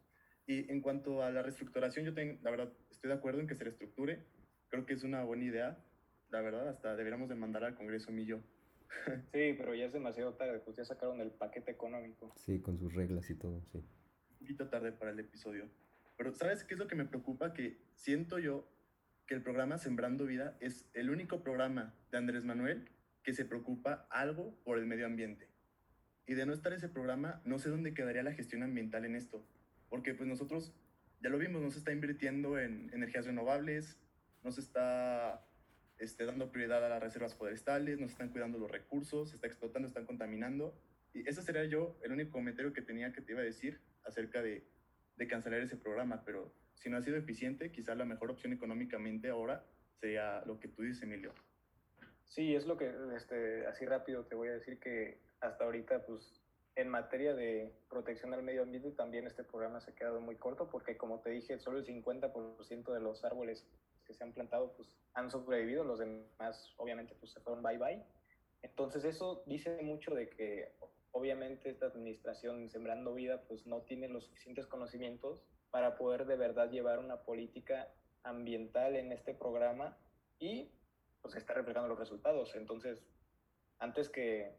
Y 0.47 0.71
en 0.71 0.82
cuanto 0.82 1.21
a 1.21 1.29
la 1.29 1.43
reestructuración, 1.43 2.05
yo 2.05 2.13
tengo, 2.15 2.39
la 2.41 2.49
verdad 2.49 2.73
estoy 2.89 3.10
de 3.10 3.15
acuerdo 3.15 3.41
en 3.41 3.47
que 3.47 3.55
se 3.55 3.63
reestructure. 3.63 4.25
Creo 4.69 4.86
que 4.86 4.93
es 4.93 5.03
una 5.03 5.23
buena 5.23 5.43
idea 5.43 5.77
la 6.32 6.42
verdad, 6.42 6.68
hasta 6.68 6.96
deberíamos 6.96 7.30
de 7.30 7.36
mandar 7.36 7.63
al 7.63 7.76
Congreso 7.76 8.12
Millo. 8.12 8.42
sí, 9.32 9.56
pero 9.58 9.74
ya 9.76 9.86
es 9.86 9.94
demasiado 9.94 10.34
tarde, 10.34 10.60
pues 10.60 10.78
ya 10.78 10.86
sacaron 10.86 11.22
el 11.22 11.32
paquete 11.32 11.72
económico. 11.72 12.34
Sí, 12.36 12.60
con 12.62 12.78
sus 12.78 12.94
reglas 12.94 13.30
y 13.30 13.36
todo, 13.36 13.62
sí. 13.72 13.78
Un 13.78 14.38
poquito 14.39 14.70
tarde 14.70 14.92
para 14.92 15.12
el 15.12 15.20
episodio. 15.20 15.70
Pero 16.18 16.34
¿sabes 16.34 16.63
qué 16.63 16.74
es 16.74 16.80
lo 16.80 16.88
que 16.88 16.96
me 16.96 17.06
preocupa? 17.06 17.54
Que 17.54 17.82
siento 17.96 18.39
yo 18.39 18.68
que 19.26 19.36
el 19.36 19.42
programa 19.42 19.78
Sembrando 19.78 20.26
Vida 20.26 20.58
es 20.60 20.89
el 20.94 21.10
único 21.10 21.44
programa 21.44 21.94
de 22.12 22.18
Andrés 22.18 22.44
Manuel 22.44 22.89
que 23.24 23.34
se 23.34 23.46
preocupa 23.46 24.08
algo 24.10 24.56
por 24.63 24.78
el 24.78 24.86
medio 24.86 25.06
ambiente. 25.06 25.48
Y 26.26 26.34
de 26.34 26.46
no 26.46 26.54
estar 26.54 26.74
ese 26.74 26.89
programa, 26.89 27.42
no 27.46 27.60
sé 27.60 27.70
dónde 27.70 27.94
quedaría 27.94 28.24
la 28.24 28.34
gestión 28.34 28.63
ambiental 28.63 29.06
en 29.06 29.15
esto. 29.15 29.46
Porque 29.89 30.13
pues 30.13 30.28
nosotros, 30.28 30.74
ya 31.22 31.30
lo 31.30 31.38
vimos, 31.38 31.62
nos 31.62 31.76
está 31.76 31.92
invirtiendo 31.92 32.60
en 32.60 32.89
energías 32.94 33.26
renovables, 33.26 33.98
nos 34.44 34.58
está 34.58 35.49
este, 36.00 36.26
dando 36.26 36.52
prioridad 36.52 36.84
a 36.86 36.90
las 36.90 37.02
reservas 37.04 37.36
forestales, 37.36 38.00
nos 38.00 38.12
están 38.12 38.30
cuidando 38.30 38.58
los 38.58 38.72
recursos, 38.72 39.30
se 39.30 39.36
está 39.36 39.48
explotando, 39.48 39.88
están 39.88 40.06
contaminando. 40.06 40.74
Y 41.14 41.28
ese 41.28 41.42
sería 41.42 41.66
yo 41.66 41.98
el 42.04 42.12
único 42.12 42.32
comentario 42.32 42.74
que 42.74 42.82
tenía 42.82 43.12
que 43.12 43.22
te 43.22 43.34
iba 43.34 43.42
a 43.42 43.46
decir 43.46 43.80
acerca 44.06 44.42
de, 44.42 44.64
de 45.18 45.28
cancelar 45.28 45.62
ese 45.62 45.76
programa, 45.76 46.24
pero 46.26 46.54
si 46.76 46.90
no 46.90 46.98
ha 46.98 47.02
sido 47.02 47.18
eficiente, 47.18 47.72
quizás 47.72 47.98
la 47.98 48.06
mejor 48.06 48.32
opción 48.32 48.54
económicamente 48.54 49.30
ahora 49.30 49.66
sería 50.00 50.42
lo 50.46 50.60
que 50.60 50.70
tú 50.70 50.84
dices, 50.84 51.04
Emilio. 51.04 51.34
Sí, 52.26 52.56
es 52.56 52.66
lo 52.66 52.78
que, 52.78 52.94
este, 53.16 53.68
así 53.68 53.86
rápido 53.86 54.24
te 54.24 54.36
voy 54.36 54.48
a 54.48 54.54
decir 54.54 54.80
que 54.80 55.20
hasta 55.42 55.66
ahorita, 55.66 56.06
pues, 56.06 56.42
en 56.76 56.88
materia 56.88 57.34
de 57.34 57.74
protección 57.90 58.34
al 58.34 58.44
medio 58.44 58.64
ambiente, 58.64 58.92
también 58.92 59.28
este 59.28 59.44
programa 59.44 59.82
se 59.82 59.92
ha 59.92 59.96
quedado 59.96 60.22
muy 60.22 60.36
corto 60.36 60.70
porque, 60.70 60.96
como 60.96 61.20
te 61.20 61.32
dije, 61.32 61.60
solo 61.60 61.80
el 61.80 61.86
50% 61.86 62.94
de 62.94 63.00
los 63.02 63.26
árboles 63.26 63.66
que 64.10 64.15
se 64.15 64.24
han 64.24 64.34
plantado 64.34 64.74
pues 64.76 64.89
han 65.13 65.30
sobrevivido, 65.30 65.84
los 65.84 66.00
demás 66.00 66.74
obviamente 66.78 67.13
pues 67.19 67.32
se 67.32 67.39
fueron 67.41 67.62
bye 67.62 67.78
bye. 67.78 68.04
Entonces 68.63 69.06
eso 69.06 69.43
dice 69.45 69.80
mucho 69.84 70.15
de 70.15 70.30
que 70.30 70.74
obviamente 71.12 71.69
esta 71.69 71.86
administración 71.86 72.69
Sembrando 72.72 73.13
Vida 73.13 73.43
pues 73.48 73.67
no 73.67 73.82
tiene 73.84 74.10
los 74.10 74.26
suficientes 74.26 74.65
conocimientos 74.65 75.43
para 75.69 75.95
poder 75.95 76.26
de 76.26 76.38
verdad 76.38 76.72
llevar 76.72 76.98
una 76.98 77.22
política 77.22 77.88
ambiental 78.24 78.95
en 78.95 79.12
este 79.12 79.36
programa 79.36 79.95
y 80.39 80.72
pues 81.22 81.36
está 81.36 81.54
reflejando 81.54 81.88
los 81.88 82.00
resultados. 82.00 82.56
Entonces, 82.56 83.06
antes 83.78 84.10
que, 84.10 84.58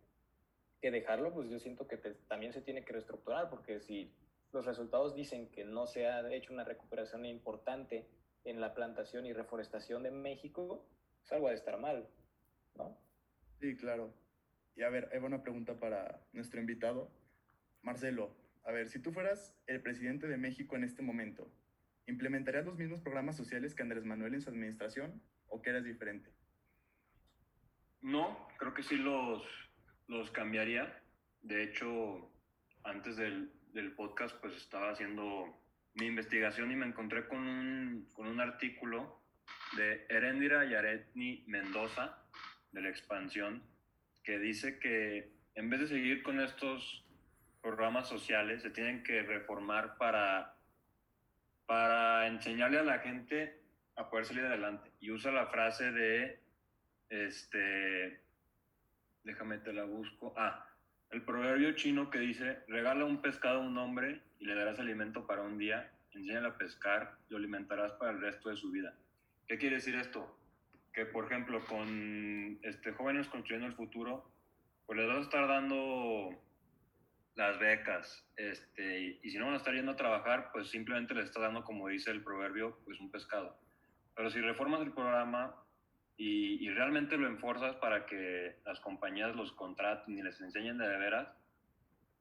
que 0.81 0.93
dejarlo, 0.93 1.35
pues 1.35 1.51
yo 1.51 1.59
siento 1.59 1.89
que 1.89 1.97
también 2.29 2.53
se 2.53 2.63
tiene 2.63 2.85
que 2.85 2.93
reestructurar 2.93 3.51
porque 3.51 3.81
si 3.81 4.15
los 4.53 4.65
resultados 4.65 5.17
dicen 5.17 5.51
que 5.51 5.65
no 5.65 5.89
se 5.89 6.07
ha 6.07 6.33
hecho 6.33 6.53
una 6.53 6.65
recuperación 6.65 7.27
importante 7.27 8.07
en 8.45 8.61
la 8.61 8.75
plantación 8.75 9.27
y 9.27 9.33
reforestación 9.33 10.03
de 10.03 10.11
México, 10.11 10.87
pues 11.21 11.33
algo 11.33 11.49
de 11.49 11.55
estar 11.55 11.79
mal, 11.79 12.09
¿no? 12.77 12.99
Sí, 13.61 13.77
claro. 13.77 14.15
Y 14.77 14.83
a 14.83 14.89
ver, 14.89 15.09
hay 15.13 15.19
una 15.19 15.43
pregunta 15.43 15.79
para 15.79 16.21
nuestro 16.33 16.61
invitado. 16.61 17.11
Marcelo, 17.83 18.35
a 18.65 18.73
ver, 18.73 18.89
si 18.89 19.01
tú 19.01 19.13
fueras 19.13 19.55
el 19.67 19.83
presidente 19.83 20.27
de 20.27 20.37
México 20.37 20.77
en 20.77 20.85
este 20.85 21.03
momento, 21.03 21.51
¿implementarías 22.07 22.65
los 22.65 22.79
mismos 22.79 23.01
programas 23.01 23.37
sociales 23.37 23.75
que 23.75 23.83
Andrés 23.83 24.05
Manuel 24.05 24.35
en 24.35 24.43
su 24.43 24.51
administración 24.51 25.23
o 25.49 25.61
qué 25.61 25.71
eres 25.71 25.85
diferente? 25.85 26.31
No, 28.01 28.49
creo 28.59 28.73
que 28.73 28.83
sí 28.83 28.97
los, 28.97 29.43
los 30.07 30.31
cambiaría. 30.31 31.03
De 31.43 31.63
hecho, 31.63 32.31
antes 32.85 33.17
del, 33.17 33.53
del 33.73 33.93
podcast, 33.93 34.37
pues 34.41 34.57
estaba 34.57 34.91
haciendo 34.91 35.61
mi 35.95 36.07
investigación 36.07 36.71
y 36.71 36.77
me 36.77 36.87
encontré 36.87 37.27
con 37.27 37.39
un, 37.39 38.09
con 38.13 38.27
un 38.27 38.41
artículo 38.41 39.21
de 39.77 40.07
Erendira 40.09 40.65
Yaretni 40.65 41.45
Mendoza, 41.47 42.19
de 42.73 42.83
la 42.83 42.89
expansión, 42.89 43.63
que 44.23 44.39
dice 44.39 44.79
que 44.79 45.33
en 45.55 45.69
vez 45.71 45.81
de 45.81 45.89
seguir 45.89 46.23
con 46.23 46.41
estos 46.41 47.05
programas 47.61 48.09
sociales, 48.09 48.63
se 48.63 48.71
tienen 48.71 49.03
que 49.03 49.23
reformar 49.23 49.97
para, 49.99 50.57
para 51.67 52.27
enseñarle 52.27 52.79
a 52.79 52.85
la 52.85 53.01
gente 53.01 53.61
a 53.97 54.09
poder 54.09 54.25
salir 54.25 54.45
adelante. 54.45 54.91
Y 55.01 55.11
usa 55.11 55.31
la 55.31 55.47
frase 55.47 55.93
de, 55.93 56.41
este, 57.11 58.23
déjame 59.25 59.59
te 59.59 59.73
la 59.73 59.85
busco, 59.85 60.35
ah, 60.37 60.67
el 61.11 61.23
proverbio 61.23 61.73
chino 61.73 62.09
que 62.09 62.21
dice, 62.21 62.61
regala 62.69 63.05
un 63.05 63.21
pescado 63.21 63.61
a 63.61 63.67
un 63.67 63.77
hombre 63.77 64.23
y 64.41 64.47
le 64.47 64.55
darás 64.55 64.79
alimento 64.81 65.27
para 65.27 65.43
un 65.43 65.59
día, 65.59 65.93
enséñale 66.15 66.49
a 66.49 66.57
pescar 66.57 67.19
lo 67.29 67.37
alimentarás 67.37 67.93
para 67.93 68.11
el 68.11 68.21
resto 68.21 68.49
de 68.49 68.57
su 68.57 68.71
vida. 68.71 68.95
¿Qué 69.47 69.59
quiere 69.59 69.77
decir 69.77 69.95
esto? 69.95 70.37
Que, 70.93 71.05
por 71.05 71.27
ejemplo, 71.27 71.65
con 71.67 72.59
este, 72.63 72.93
jóvenes 72.93 73.29
construyendo 73.29 73.67
el 73.67 73.75
futuro, 73.75 74.29
pues 74.87 74.99
les 74.99 75.07
vas 75.07 75.19
a 75.19 75.23
estar 75.23 75.47
dando 75.47 76.43
las 77.37 77.59
becas, 77.59 78.27
este, 78.37 79.19
y, 79.23 79.31
si 79.31 79.39
no 79.39 79.47
van 79.47 79.55
a 79.55 79.59
estar 79.59 79.75
yendo 79.75 79.93
a 79.93 79.97
trabajar, 79.97 80.51
pues 80.53 80.69
simplemente 80.69 81.15
les 81.15 81.27
estás 81.27 81.43
dando, 81.43 81.63
como 81.63 81.89
dice 81.89 82.11
el 82.11 82.25
proverbio, 82.25 82.79
pues 82.85 82.99
un 82.99 83.11
pescado. 83.11 83.57
Pero 84.17 84.31
si 84.31 84.41
reformas 84.41 84.81
el 84.81 84.93
programa 84.93 85.55
y, 86.17 86.65
y 86.65 86.71
realmente 86.71 87.17
lo 87.17 87.27
enforzas 87.27 87.77
para 87.77 88.07
que 88.07 88.57
las 88.65 88.81
compañías 88.81 89.37
los 89.37 89.53
contraten 89.53 90.19
y 90.19 90.23
les 90.23 90.41
enseñen 90.41 90.77
de, 90.77 90.89
de 90.89 90.99
veras, 90.99 91.29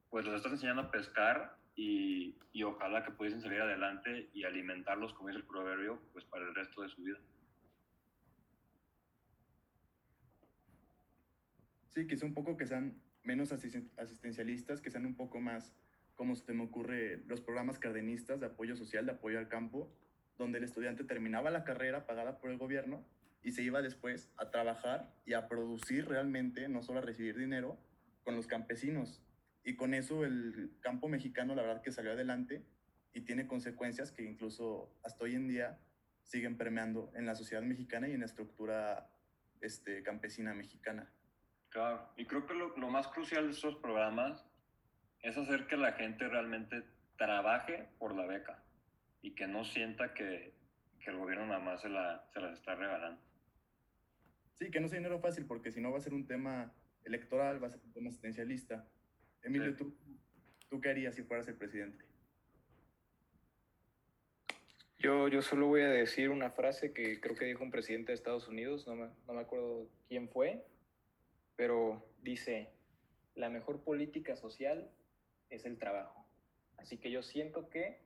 pues 0.10 0.26
los 0.26 0.36
estás 0.36 0.54
enseñando 0.54 0.84
a 0.84 0.92
pescar 0.92 1.59
y, 1.80 2.36
y, 2.52 2.64
ojalá 2.64 3.06
que 3.06 3.12
pudiesen 3.12 3.40
salir 3.40 3.62
adelante 3.62 4.30
y 4.34 4.44
alimentarlos, 4.44 5.14
como 5.14 5.30
dice 5.30 5.40
el 5.40 5.46
proverbio, 5.46 6.02
pues 6.12 6.26
para 6.26 6.46
el 6.46 6.54
resto 6.54 6.82
de 6.82 6.90
su 6.90 7.02
vida. 7.02 7.18
Sí, 11.88 12.06
que 12.06 12.16
es 12.16 12.24
un 12.24 12.34
poco 12.34 12.58
que 12.58 12.66
sean 12.66 13.02
menos 13.24 13.54
asistencialistas, 13.54 14.82
que 14.82 14.92
sean 14.92 15.06
un 15.06 15.16
poco 15.16 15.40
más, 15.40 15.74
como 16.16 16.36
se 16.36 16.54
me 16.54 16.66
ocurre, 16.66 17.24
los 17.28 17.40
programas 17.40 17.80
cardenistas 17.80 18.42
de 18.42 18.48
apoyo 18.48 18.76
social, 18.76 19.06
de 19.06 19.14
apoyo 19.14 19.40
al 19.40 19.48
campo, 19.48 19.90
donde 20.38 20.58
el 20.58 20.66
estudiante 20.66 21.06
terminaba 21.06 21.50
la 21.50 21.64
carrera 21.64 22.06
pagada 22.06 22.40
por 22.40 22.52
el 22.52 22.58
gobierno 22.58 23.06
y 23.42 23.54
se 23.54 23.64
iba 23.64 23.82
después 23.82 24.34
a 24.36 24.52
trabajar 24.52 25.14
y 25.26 25.32
a 25.32 25.48
producir 25.48 26.10
realmente, 26.10 26.68
no 26.68 26.84
solo 26.84 27.00
a 27.00 27.04
recibir 27.04 27.38
dinero, 27.38 27.78
con 28.26 28.36
los 28.36 28.48
campesinos 28.48 29.22
Y 29.64 29.76
con 29.76 29.94
eso 29.94 30.26
el 30.26 30.78
campo 30.82 31.08
mexicano, 31.08 31.56
la 31.56 31.64
verdad 31.64 31.82
que 31.82 31.92
salió 31.92 32.12
adelante 32.12 32.66
y 33.14 33.22
tiene 33.22 33.48
consecuencias 33.48 34.12
que 34.12 34.24
incluso 34.24 34.96
hasta 35.04 35.24
hoy 35.24 35.36
en 35.36 35.48
día 35.48 35.80
siguen 36.24 36.58
permeando 36.58 37.12
en 37.16 37.26
la 37.26 37.36
sociedad 37.36 37.64
mexicana 37.64 38.08
y 38.08 38.14
en 38.14 38.20
la 38.20 38.26
estructura 38.26 39.10
este, 39.62 40.04
campesina 40.04 40.54
mexicana. 40.54 41.12
Claro, 41.70 42.12
y 42.18 42.26
creo 42.26 42.46
que 42.46 42.54
lo, 42.54 42.76
lo 42.78 42.90
más 42.90 43.08
crucial 43.08 43.46
de 43.46 43.52
estos 43.52 43.76
programas 43.76 44.46
es 45.22 45.38
hacer 45.38 45.68
que 45.68 45.78
la 45.78 45.94
gente 45.94 46.28
realmente 46.28 46.84
trabaje 47.18 47.90
por 48.00 48.16
la 48.16 48.26
beca 48.26 48.64
y 49.22 49.36
que 49.36 49.48
no 49.48 49.66
sienta 49.66 50.14
que, 50.14 50.54
que 51.00 51.10
el 51.12 51.18
gobierno 51.18 51.48
nada 51.48 51.60
más 51.60 51.82
se, 51.82 51.90
la, 51.90 52.26
se 52.34 52.40
las 52.40 52.54
está 52.54 52.76
regalando. 52.76 53.22
Sí, 54.54 54.72
que 54.72 54.80
no 54.80 54.88
sea 54.88 55.00
dinero 55.00 55.20
fácil, 55.20 55.46
porque 55.46 55.72
si 55.72 55.82
no 55.82 55.92
va 55.92 55.98
a 55.98 56.02
ser 56.02 56.14
un 56.14 56.28
tema 56.28 56.74
electoral, 57.04 57.62
va 57.62 57.68
a 57.68 57.72
ser 57.72 57.82
un 57.84 57.94
tema 57.94 58.10
asistencialista. 58.10 58.88
Emilio. 59.44 59.76
¿tú, 59.76 59.94
¿tú 60.70 60.82
qué 60.82 60.90
harías 60.90 61.16
si 61.16 61.24
fueras 61.24 61.48
el 61.48 61.56
presidente? 61.56 62.06
Yo, 64.98 65.30
yo 65.30 65.42
solo 65.42 65.68
voy 65.68 65.82
a 65.82 65.90
decir 65.90 66.30
una 66.30 66.52
frase 66.52 66.92
que 66.92 67.22
creo 67.22 67.36
que 67.36 67.46
dijo 67.46 67.64
un 67.64 67.72
presidente 67.72 68.12
de 68.12 68.16
Estados 68.16 68.50
Unidos, 68.50 68.86
no 68.86 68.96
me, 68.96 69.10
no 69.28 69.34
me 69.34 69.40
acuerdo 69.40 69.88
quién 70.10 70.28
fue, 70.28 70.66
pero 71.56 72.06
dice, 72.22 72.70
la 73.36 73.50
mejor 73.50 73.82
política 73.84 74.36
social 74.36 74.92
es 75.50 75.66
el 75.66 75.78
trabajo. 75.78 76.26
Así 76.78 76.98
que 76.98 77.12
yo 77.12 77.24
siento 77.24 77.70
que 77.70 78.02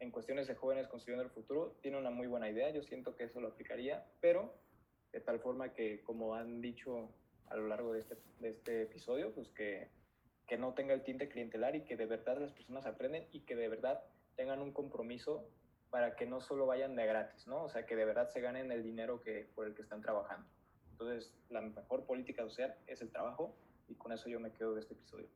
en 0.00 0.10
cuestiones 0.10 0.48
de 0.48 0.56
jóvenes 0.56 0.88
construyendo 0.88 1.22
el 1.24 1.30
futuro 1.30 1.78
tiene 1.82 1.98
una 1.98 2.10
muy 2.10 2.26
buena 2.26 2.50
idea, 2.50 2.70
yo 2.70 2.82
siento 2.82 3.14
que 3.14 3.24
eso 3.24 3.40
lo 3.40 3.48
aplicaría, 3.48 4.04
pero 4.20 4.54
de 5.12 5.20
tal 5.20 5.38
forma 5.38 5.72
que, 5.72 6.02
como 6.02 6.34
han 6.34 6.60
dicho 6.60 7.14
a 7.46 7.56
lo 7.56 7.68
largo 7.68 7.92
de 7.92 8.00
este, 8.00 8.16
de 8.40 8.48
este 8.48 8.82
episodio, 8.82 9.32
pues 9.32 9.50
que, 9.50 9.88
que 10.46 10.58
no 10.58 10.74
tenga 10.74 10.94
el 10.94 11.02
tinte 11.02 11.28
clientelar 11.28 11.76
y 11.76 11.84
que 11.84 11.96
de 11.96 12.06
verdad 12.06 12.38
las 12.38 12.52
personas 12.52 12.86
aprenden 12.86 13.26
y 13.32 13.40
que 13.40 13.56
de 13.56 13.68
verdad 13.68 14.02
tengan 14.36 14.60
un 14.60 14.72
compromiso 14.72 15.48
para 15.90 16.16
que 16.16 16.26
no 16.26 16.40
solo 16.40 16.66
vayan 16.66 16.96
de 16.96 17.06
gratis, 17.06 17.46
¿no? 17.46 17.62
O 17.62 17.68
sea, 17.68 17.86
que 17.86 17.94
de 17.96 18.04
verdad 18.04 18.28
se 18.28 18.40
ganen 18.40 18.72
el 18.72 18.82
dinero 18.82 19.22
que, 19.22 19.48
por 19.54 19.66
el 19.66 19.74
que 19.74 19.82
están 19.82 20.02
trabajando. 20.02 20.46
Entonces, 20.90 21.32
la 21.50 21.60
mejor 21.60 22.04
política 22.04 22.42
social 22.42 22.74
es 22.86 23.00
el 23.00 23.10
trabajo 23.10 23.56
y 23.88 23.94
con 23.94 24.12
eso 24.12 24.28
yo 24.28 24.40
me 24.40 24.52
quedo 24.52 24.74
de 24.74 24.80
este 24.80 24.94
episodio. 24.94 25.28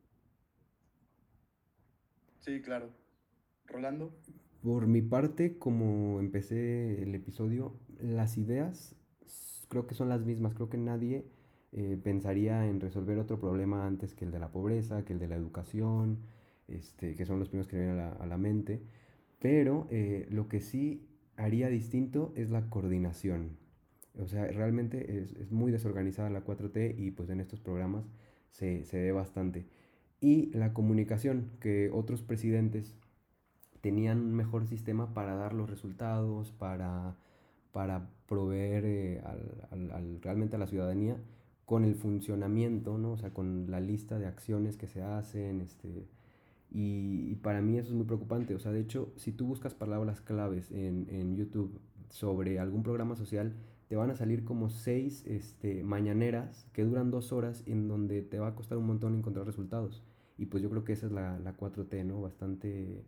Sí, 2.39 2.61
claro. 2.61 2.89
Rolando, 3.65 4.11
Por 4.63 4.87
mi 4.87 5.01
parte, 5.01 5.57
como 5.59 6.19
empecé 6.19 7.03
el 7.03 7.13
episodio, 7.13 7.79
las 7.99 8.37
ideas 8.37 8.95
creo 9.69 9.87
que 9.87 9.95
son 9.95 10.09
las 10.09 10.25
mismas. 10.25 10.53
Creo 10.53 10.69
que 10.69 10.77
nadie 10.77 11.25
eh, 11.71 11.97
pensaría 12.03 12.65
en 12.67 12.79
resolver 12.81 13.17
otro 13.19 13.39
problema 13.39 13.85
antes 13.85 14.13
que 14.15 14.25
el 14.25 14.31
de 14.31 14.39
la 14.39 14.51
pobreza, 14.51 15.05
que 15.05 15.13
el 15.13 15.19
de 15.19 15.27
la 15.27 15.35
educación, 15.35 16.19
este, 16.67 17.15
que 17.15 17.25
son 17.25 17.39
los 17.39 17.49
primeros 17.49 17.67
que 17.67 17.77
me 17.77 17.83
vienen 17.83 18.01
a 18.01 18.09
la, 18.11 18.13
a 18.15 18.25
la 18.27 18.37
mente. 18.37 18.81
Pero 19.39 19.87
eh, 19.91 20.27
lo 20.31 20.47
que 20.47 20.61
sí 20.61 21.07
haría 21.37 21.69
distinto 21.69 22.33
es 22.35 22.49
la 22.51 22.69
coordinación. 22.69 23.57
O 24.19 24.27
sea, 24.27 24.45
realmente 24.47 25.19
es, 25.19 25.33
es 25.33 25.51
muy 25.51 25.71
desorganizada 25.71 26.29
la 26.29 26.43
4T 26.43 26.95
y 26.97 27.11
pues 27.11 27.29
en 27.29 27.39
estos 27.39 27.59
programas 27.61 28.05
se, 28.51 28.83
se 28.85 28.99
ve 29.01 29.11
bastante. 29.11 29.65
Y 30.21 30.51
la 30.53 30.73
comunicación, 30.73 31.51
que 31.61 31.89
otros 31.93 32.21
presidentes 32.23 32.95
tenían 33.81 34.19
un 34.19 34.35
mejor 34.35 34.65
sistema 34.67 35.13
para 35.13 35.35
dar 35.35 35.53
los 35.53 35.69
resultados, 35.69 36.51
para, 36.51 37.15
para 37.71 38.09
proveer 38.27 38.85
eh, 38.85 39.21
al- 39.25 39.67
al- 39.71 39.91
al- 39.91 40.21
realmente 40.21 40.55
a 40.55 40.59
la 40.59 40.67
ciudadanía 40.67 41.17
con 41.69 41.85
el 41.85 41.93
funcionamiento, 41.93 42.97
¿no? 42.97 43.11
O 43.11 43.17
sea, 43.19 43.29
con 43.31 43.69
la 43.69 43.79
lista 43.79 44.17
de 44.17 44.25
acciones 44.25 44.75
que 44.75 44.87
se 44.87 45.03
hacen, 45.03 45.61
este, 45.61 46.07
y, 46.71 47.35
para 47.43 47.61
mí 47.61 47.77
eso 47.77 47.89
es 47.89 47.93
muy 47.93 48.05
preocupante. 48.05 48.55
O 48.55 48.59
sea, 48.59 48.71
de 48.71 48.79
hecho, 48.79 49.13
si 49.17 49.31
tú 49.31 49.45
buscas 49.45 49.75
palabras 49.75 50.19
claves 50.19 50.71
en, 50.71 51.05
en 51.11 51.35
YouTube 51.35 51.79
sobre 52.09 52.57
algún 52.57 52.81
programa 52.81 53.15
social, 53.15 53.53
te 53.87 53.95
van 53.95 54.09
a 54.09 54.15
salir 54.15 54.45
como 54.45 54.71
seis 54.71 55.23
este, 55.27 55.83
mañaneras 55.83 56.65
que 56.73 56.83
duran 56.83 57.11
dos 57.11 57.31
horas 57.31 57.61
en 57.67 57.87
donde 57.87 58.23
te 58.23 58.39
va 58.39 58.47
a 58.47 58.55
costar 58.55 58.79
un 58.79 58.87
montón 58.87 59.15
encontrar 59.15 59.45
resultados. 59.45 60.03
Y 60.39 60.47
pues 60.47 60.63
yo 60.63 60.71
creo 60.71 60.83
que 60.83 60.93
esa 60.93 61.05
es 61.05 61.11
la, 61.11 61.37
la 61.37 61.55
4T, 61.55 62.03
¿no? 62.03 62.19
Bastante, 62.19 63.05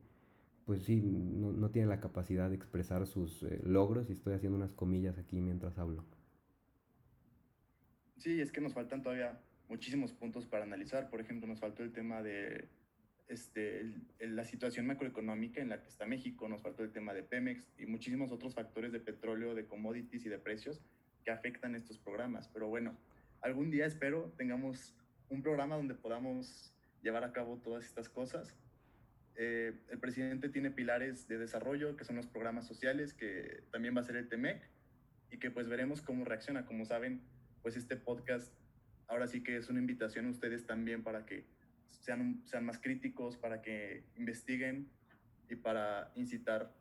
pues 0.65 0.83
sí, 0.83 1.01
no, 1.01 1.51
no 1.51 1.71
tiene 1.71 1.87
la 1.87 1.99
capacidad 1.99 2.47
de 2.47 2.57
expresar 2.57 3.07
sus 3.07 3.41
eh, 3.41 3.59
logros 3.63 4.11
y 4.11 4.13
estoy 4.13 4.35
haciendo 4.35 4.57
unas 4.57 4.71
comillas 4.73 5.17
aquí 5.17 5.41
mientras 5.41 5.79
hablo. 5.79 6.05
Sí, 8.21 8.39
es 8.41 8.51
que 8.51 8.61
nos 8.61 8.73
faltan 8.73 9.01
todavía 9.01 9.39
muchísimos 9.67 10.13
puntos 10.13 10.45
para 10.45 10.63
analizar. 10.63 11.09
Por 11.09 11.21
ejemplo, 11.21 11.47
nos 11.47 11.59
faltó 11.59 11.83
el 11.83 11.91
tema 11.91 12.21
de 12.21 12.67
este, 13.27 13.79
el- 13.79 14.01
el- 14.19 14.35
la 14.35 14.43
situación 14.43 14.85
macroeconómica 14.87 15.61
en 15.61 15.69
la 15.69 15.81
que 15.81 15.87
está 15.87 16.05
México, 16.05 16.49
nos 16.49 16.61
faltó 16.61 16.83
el 16.83 16.91
tema 16.91 17.13
de 17.13 17.23
Pemex 17.23 17.63
y 17.77 17.85
muchísimos 17.85 18.31
otros 18.33 18.53
factores 18.53 18.91
de 18.91 18.99
petróleo, 18.99 19.55
de 19.55 19.65
commodities 19.65 20.25
y 20.25 20.29
de 20.29 20.37
precios 20.37 20.81
que 21.23 21.31
afectan 21.31 21.73
estos 21.75 21.97
programas. 21.97 22.49
Pero 22.49 22.67
bueno, 22.67 22.97
algún 23.39 23.71
día 23.71 23.85
espero 23.85 24.33
tengamos 24.37 24.95
un 25.29 25.41
programa 25.41 25.77
donde 25.77 25.95
podamos 25.95 26.73
llevar 27.01 27.23
a 27.23 27.31
cabo 27.31 27.57
todas 27.57 27.85
estas 27.85 28.09
cosas. 28.09 28.53
Eh, 29.35 29.79
el 29.89 29.99
presidente 29.99 30.49
tiene 30.49 30.69
pilares 30.69 31.27
de 31.29 31.37
desarrollo, 31.37 31.95
que 31.95 32.03
son 32.03 32.17
los 32.17 32.27
programas 32.27 32.67
sociales, 32.67 33.13
que 33.13 33.63
también 33.71 33.95
va 33.95 34.01
a 34.01 34.03
ser 34.03 34.17
el 34.17 34.27
TEMEC, 34.27 34.69
y 35.31 35.37
que 35.37 35.49
pues 35.51 35.69
veremos 35.69 36.01
cómo 36.01 36.25
reacciona. 36.25 36.65
Como 36.65 36.83
saben, 36.83 37.21
pues 37.61 37.75
este 37.75 37.95
podcast 37.95 38.53
ahora 39.07 39.27
sí 39.27 39.43
que 39.43 39.57
es 39.57 39.69
una 39.69 39.79
invitación 39.79 40.25
a 40.27 40.29
ustedes 40.29 40.65
también 40.65 41.03
para 41.03 41.25
que 41.25 41.45
sean, 41.89 42.41
sean 42.45 42.65
más 42.65 42.79
críticos, 42.79 43.37
para 43.37 43.61
que 43.61 44.05
investiguen 44.15 44.89
y 45.49 45.55
para 45.55 46.11
incitar 46.15 46.73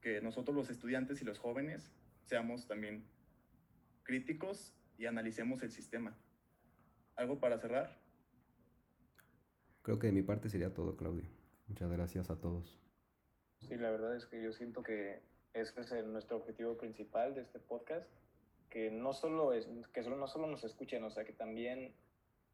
que 0.00 0.20
nosotros 0.20 0.54
los 0.56 0.70
estudiantes 0.70 1.20
y 1.20 1.24
los 1.24 1.38
jóvenes 1.38 1.92
seamos 2.22 2.66
también 2.68 3.04
críticos 4.04 4.74
y 4.98 5.06
analicemos 5.06 5.62
el 5.62 5.70
sistema. 5.70 6.16
¿Algo 7.16 7.40
para 7.40 7.58
cerrar? 7.58 7.98
Creo 9.82 9.98
que 9.98 10.06
de 10.06 10.12
mi 10.12 10.22
parte 10.22 10.48
sería 10.48 10.72
todo, 10.72 10.96
Claudio. 10.96 11.28
Muchas 11.66 11.90
gracias 11.90 12.30
a 12.30 12.38
todos. 12.38 12.78
Sí, 13.60 13.76
la 13.76 13.90
verdad 13.90 14.16
es 14.16 14.26
que 14.26 14.42
yo 14.42 14.52
siento 14.52 14.82
que 14.82 15.22
ese 15.52 15.80
es 15.80 15.92
el- 15.92 16.12
nuestro 16.12 16.36
objetivo 16.36 16.76
principal 16.76 17.34
de 17.34 17.42
este 17.42 17.58
podcast, 17.58 18.10
que 18.74 18.90
no 18.90 19.12
solo 19.12 19.52
es 19.52 19.68
que 19.92 20.02
solo, 20.02 20.16
no 20.16 20.26
solo 20.26 20.48
nos 20.48 20.64
escuchen, 20.64 21.04
o 21.04 21.10
sea, 21.10 21.24
que 21.24 21.32
también 21.32 21.94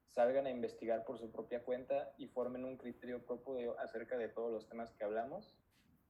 salgan 0.04 0.44
a 0.44 0.50
investigar 0.50 1.06
por 1.06 1.18
su 1.18 1.32
propia 1.32 1.62
cuenta 1.62 2.12
y 2.18 2.28
formen 2.28 2.66
un 2.66 2.76
criterio 2.76 3.24
propio 3.24 3.54
de- 3.54 3.72
acerca 3.78 4.18
de 4.18 4.28
todos 4.28 4.52
los 4.52 4.68
temas 4.68 4.92
que 4.92 5.04
hablamos 5.04 5.56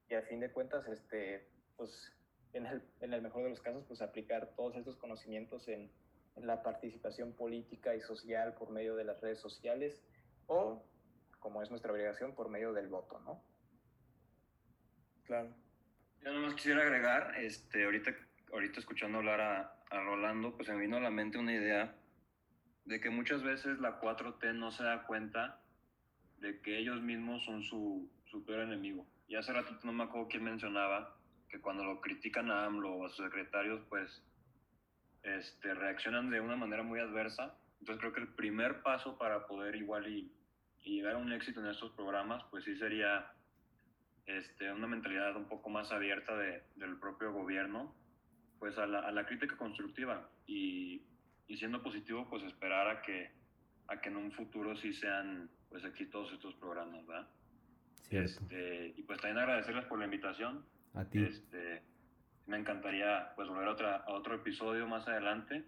y 0.08 0.14
a 0.14 0.22
fin 0.22 0.40
de 0.40 0.50
cuentas, 0.50 0.84
este, 0.88 1.48
pues 1.76 2.12
en 2.54 2.66
el, 2.66 2.82
en 3.00 3.12
el 3.14 3.22
mejor 3.22 3.44
de 3.44 3.50
los 3.50 3.60
casos, 3.60 3.84
pues 3.86 4.02
aplicar 4.02 4.52
todos 4.56 4.74
estos 4.74 4.96
conocimientos 4.96 5.68
en, 5.68 5.92
en 6.34 6.46
la 6.48 6.64
participación 6.64 7.32
política 7.32 7.94
y 7.94 8.00
social 8.00 8.54
por 8.54 8.70
medio 8.70 8.96
de 8.96 9.04
las 9.04 9.20
redes 9.20 9.38
sociales 9.38 10.02
o, 10.48 10.82
como 11.38 11.62
es 11.62 11.70
nuestra 11.70 11.92
obligación, 11.92 12.34
por 12.34 12.48
medio 12.48 12.72
del 12.72 12.88
voto, 12.88 13.20
¿no? 13.20 13.44
Claro. 15.22 15.54
Yo 16.20 16.32
nomás 16.32 16.54
quisiera 16.54 16.82
agregar, 16.82 17.36
este, 17.38 17.84
ahorita, 17.84 18.10
ahorita 18.52 18.80
escuchando 18.80 19.18
hablar 19.18 19.40
a, 19.40 19.79
a 19.90 20.00
Rolando, 20.00 20.54
pues 20.54 20.66
se 20.66 20.74
me 20.74 20.82
vino 20.82 20.96
a 20.96 21.00
la 21.00 21.10
mente 21.10 21.38
una 21.38 21.52
idea 21.52 21.94
de 22.84 23.00
que 23.00 23.10
muchas 23.10 23.42
veces 23.42 23.78
la 23.80 24.00
4T 24.00 24.54
no 24.54 24.70
se 24.70 24.84
da 24.84 25.04
cuenta 25.06 25.60
de 26.38 26.60
que 26.60 26.78
ellos 26.78 27.00
mismos 27.02 27.44
son 27.44 27.62
su, 27.62 28.10
su 28.30 28.44
peor 28.44 28.60
enemigo. 28.60 29.06
Y 29.28 29.36
hace 29.36 29.52
ratito 29.52 29.80
no 29.84 29.92
me 29.92 30.04
acuerdo 30.04 30.28
quién 30.28 30.44
mencionaba 30.44 31.16
que 31.48 31.60
cuando 31.60 31.84
lo 31.84 32.00
critican 32.00 32.50
a 32.50 32.64
AMLO 32.64 32.94
o 32.94 33.06
a 33.06 33.10
sus 33.10 33.24
secretarios, 33.24 33.80
pues 33.88 34.22
este, 35.22 35.74
reaccionan 35.74 36.30
de 36.30 36.40
una 36.40 36.56
manera 36.56 36.82
muy 36.82 37.00
adversa. 37.00 37.54
Entonces 37.80 38.00
creo 38.00 38.12
que 38.12 38.20
el 38.20 38.28
primer 38.28 38.82
paso 38.82 39.18
para 39.18 39.46
poder 39.46 39.74
igual 39.76 40.06
y, 40.08 40.32
y 40.82 40.96
llegar 40.96 41.14
a 41.14 41.18
un 41.18 41.32
éxito 41.32 41.60
en 41.60 41.66
estos 41.66 41.92
programas, 41.92 42.42
pues 42.50 42.64
sí 42.64 42.76
sería 42.76 43.32
este, 44.26 44.72
una 44.72 44.86
mentalidad 44.86 45.36
un 45.36 45.48
poco 45.48 45.68
más 45.70 45.90
abierta 45.92 46.36
de, 46.36 46.62
del 46.76 46.96
propio 46.98 47.32
gobierno, 47.32 47.94
pues 48.60 48.78
a 48.78 48.86
la, 48.86 49.00
a 49.00 49.10
la 49.10 49.26
crítica 49.26 49.56
constructiva 49.56 50.28
y, 50.46 51.02
y, 51.48 51.56
siendo 51.56 51.82
positivo, 51.82 52.28
pues 52.30 52.44
esperar 52.44 52.86
a 52.88 53.02
que, 53.02 53.30
a 53.88 54.00
que 54.00 54.10
en 54.10 54.16
un 54.18 54.30
futuro 54.30 54.76
sí 54.76 54.92
sean 54.92 55.50
pues 55.70 55.82
exitosos 55.84 56.34
estos 56.34 56.54
programas, 56.56 57.04
¿verdad? 57.06 57.28
Este, 58.10 58.92
y 58.96 59.02
pues 59.02 59.20
también 59.20 59.38
agradecerles 59.38 59.84
por 59.86 59.98
la 59.98 60.04
invitación. 60.04 60.64
A 60.94 61.04
ti. 61.04 61.22
Este, 61.22 61.82
me 62.46 62.56
encantaría 62.58 63.32
pues 63.36 63.48
volver 63.48 63.68
a, 63.68 63.72
otra, 63.72 63.96
a 63.96 64.12
otro 64.12 64.34
episodio 64.34 64.86
más 64.88 65.06
adelante 65.08 65.64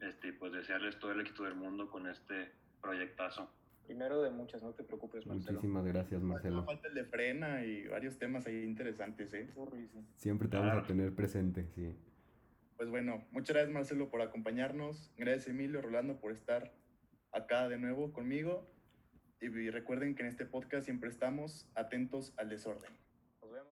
este, 0.00 0.28
y 0.28 0.32
pues 0.32 0.52
desearles 0.52 0.98
todo 0.98 1.12
el 1.12 1.20
éxito 1.20 1.44
del 1.44 1.54
mundo 1.54 1.88
con 1.90 2.06
este 2.08 2.52
proyectazo. 2.80 3.50
Primero 3.86 4.22
de 4.22 4.30
muchas, 4.30 4.62
no 4.62 4.72
te 4.72 4.82
preocupes, 4.82 5.26
Marcelo. 5.26 5.52
Muchísimas 5.58 5.84
gracias, 5.84 6.22
Marcelo. 6.22 6.64
Falta 6.64 6.88
el 6.88 6.94
de 6.94 7.04
frena 7.04 7.62
y 7.64 7.86
varios 7.86 8.16
temas 8.18 8.46
ahí 8.46 8.62
interesantes, 8.64 9.32
¿eh? 9.34 9.50
Siempre 10.16 10.48
te 10.48 10.56
vamos 10.56 10.70
a 10.70 10.74
Claro. 10.76 10.86
tener 10.86 11.14
presente, 11.14 11.66
sí. 11.74 11.94
Pues 12.76 12.88
bueno, 12.90 13.24
muchas 13.30 13.54
gracias 13.54 13.72
Marcelo 13.72 14.10
por 14.10 14.20
acompañarnos. 14.22 15.12
Gracias 15.16 15.48
Emilio, 15.48 15.80
Rolando 15.80 16.18
por 16.18 16.32
estar 16.32 16.72
acá 17.32 17.68
de 17.68 17.78
nuevo 17.78 18.12
conmigo. 18.12 18.70
y 19.40 19.70
recuerden 19.70 20.14
que 20.14 20.22
en 20.22 20.28
este 20.28 20.46
podcast 20.46 20.86
siempre 20.86 21.10
estamos 21.10 21.68
atentos 21.74 22.32
al 22.38 22.48
desorden. 22.48 23.03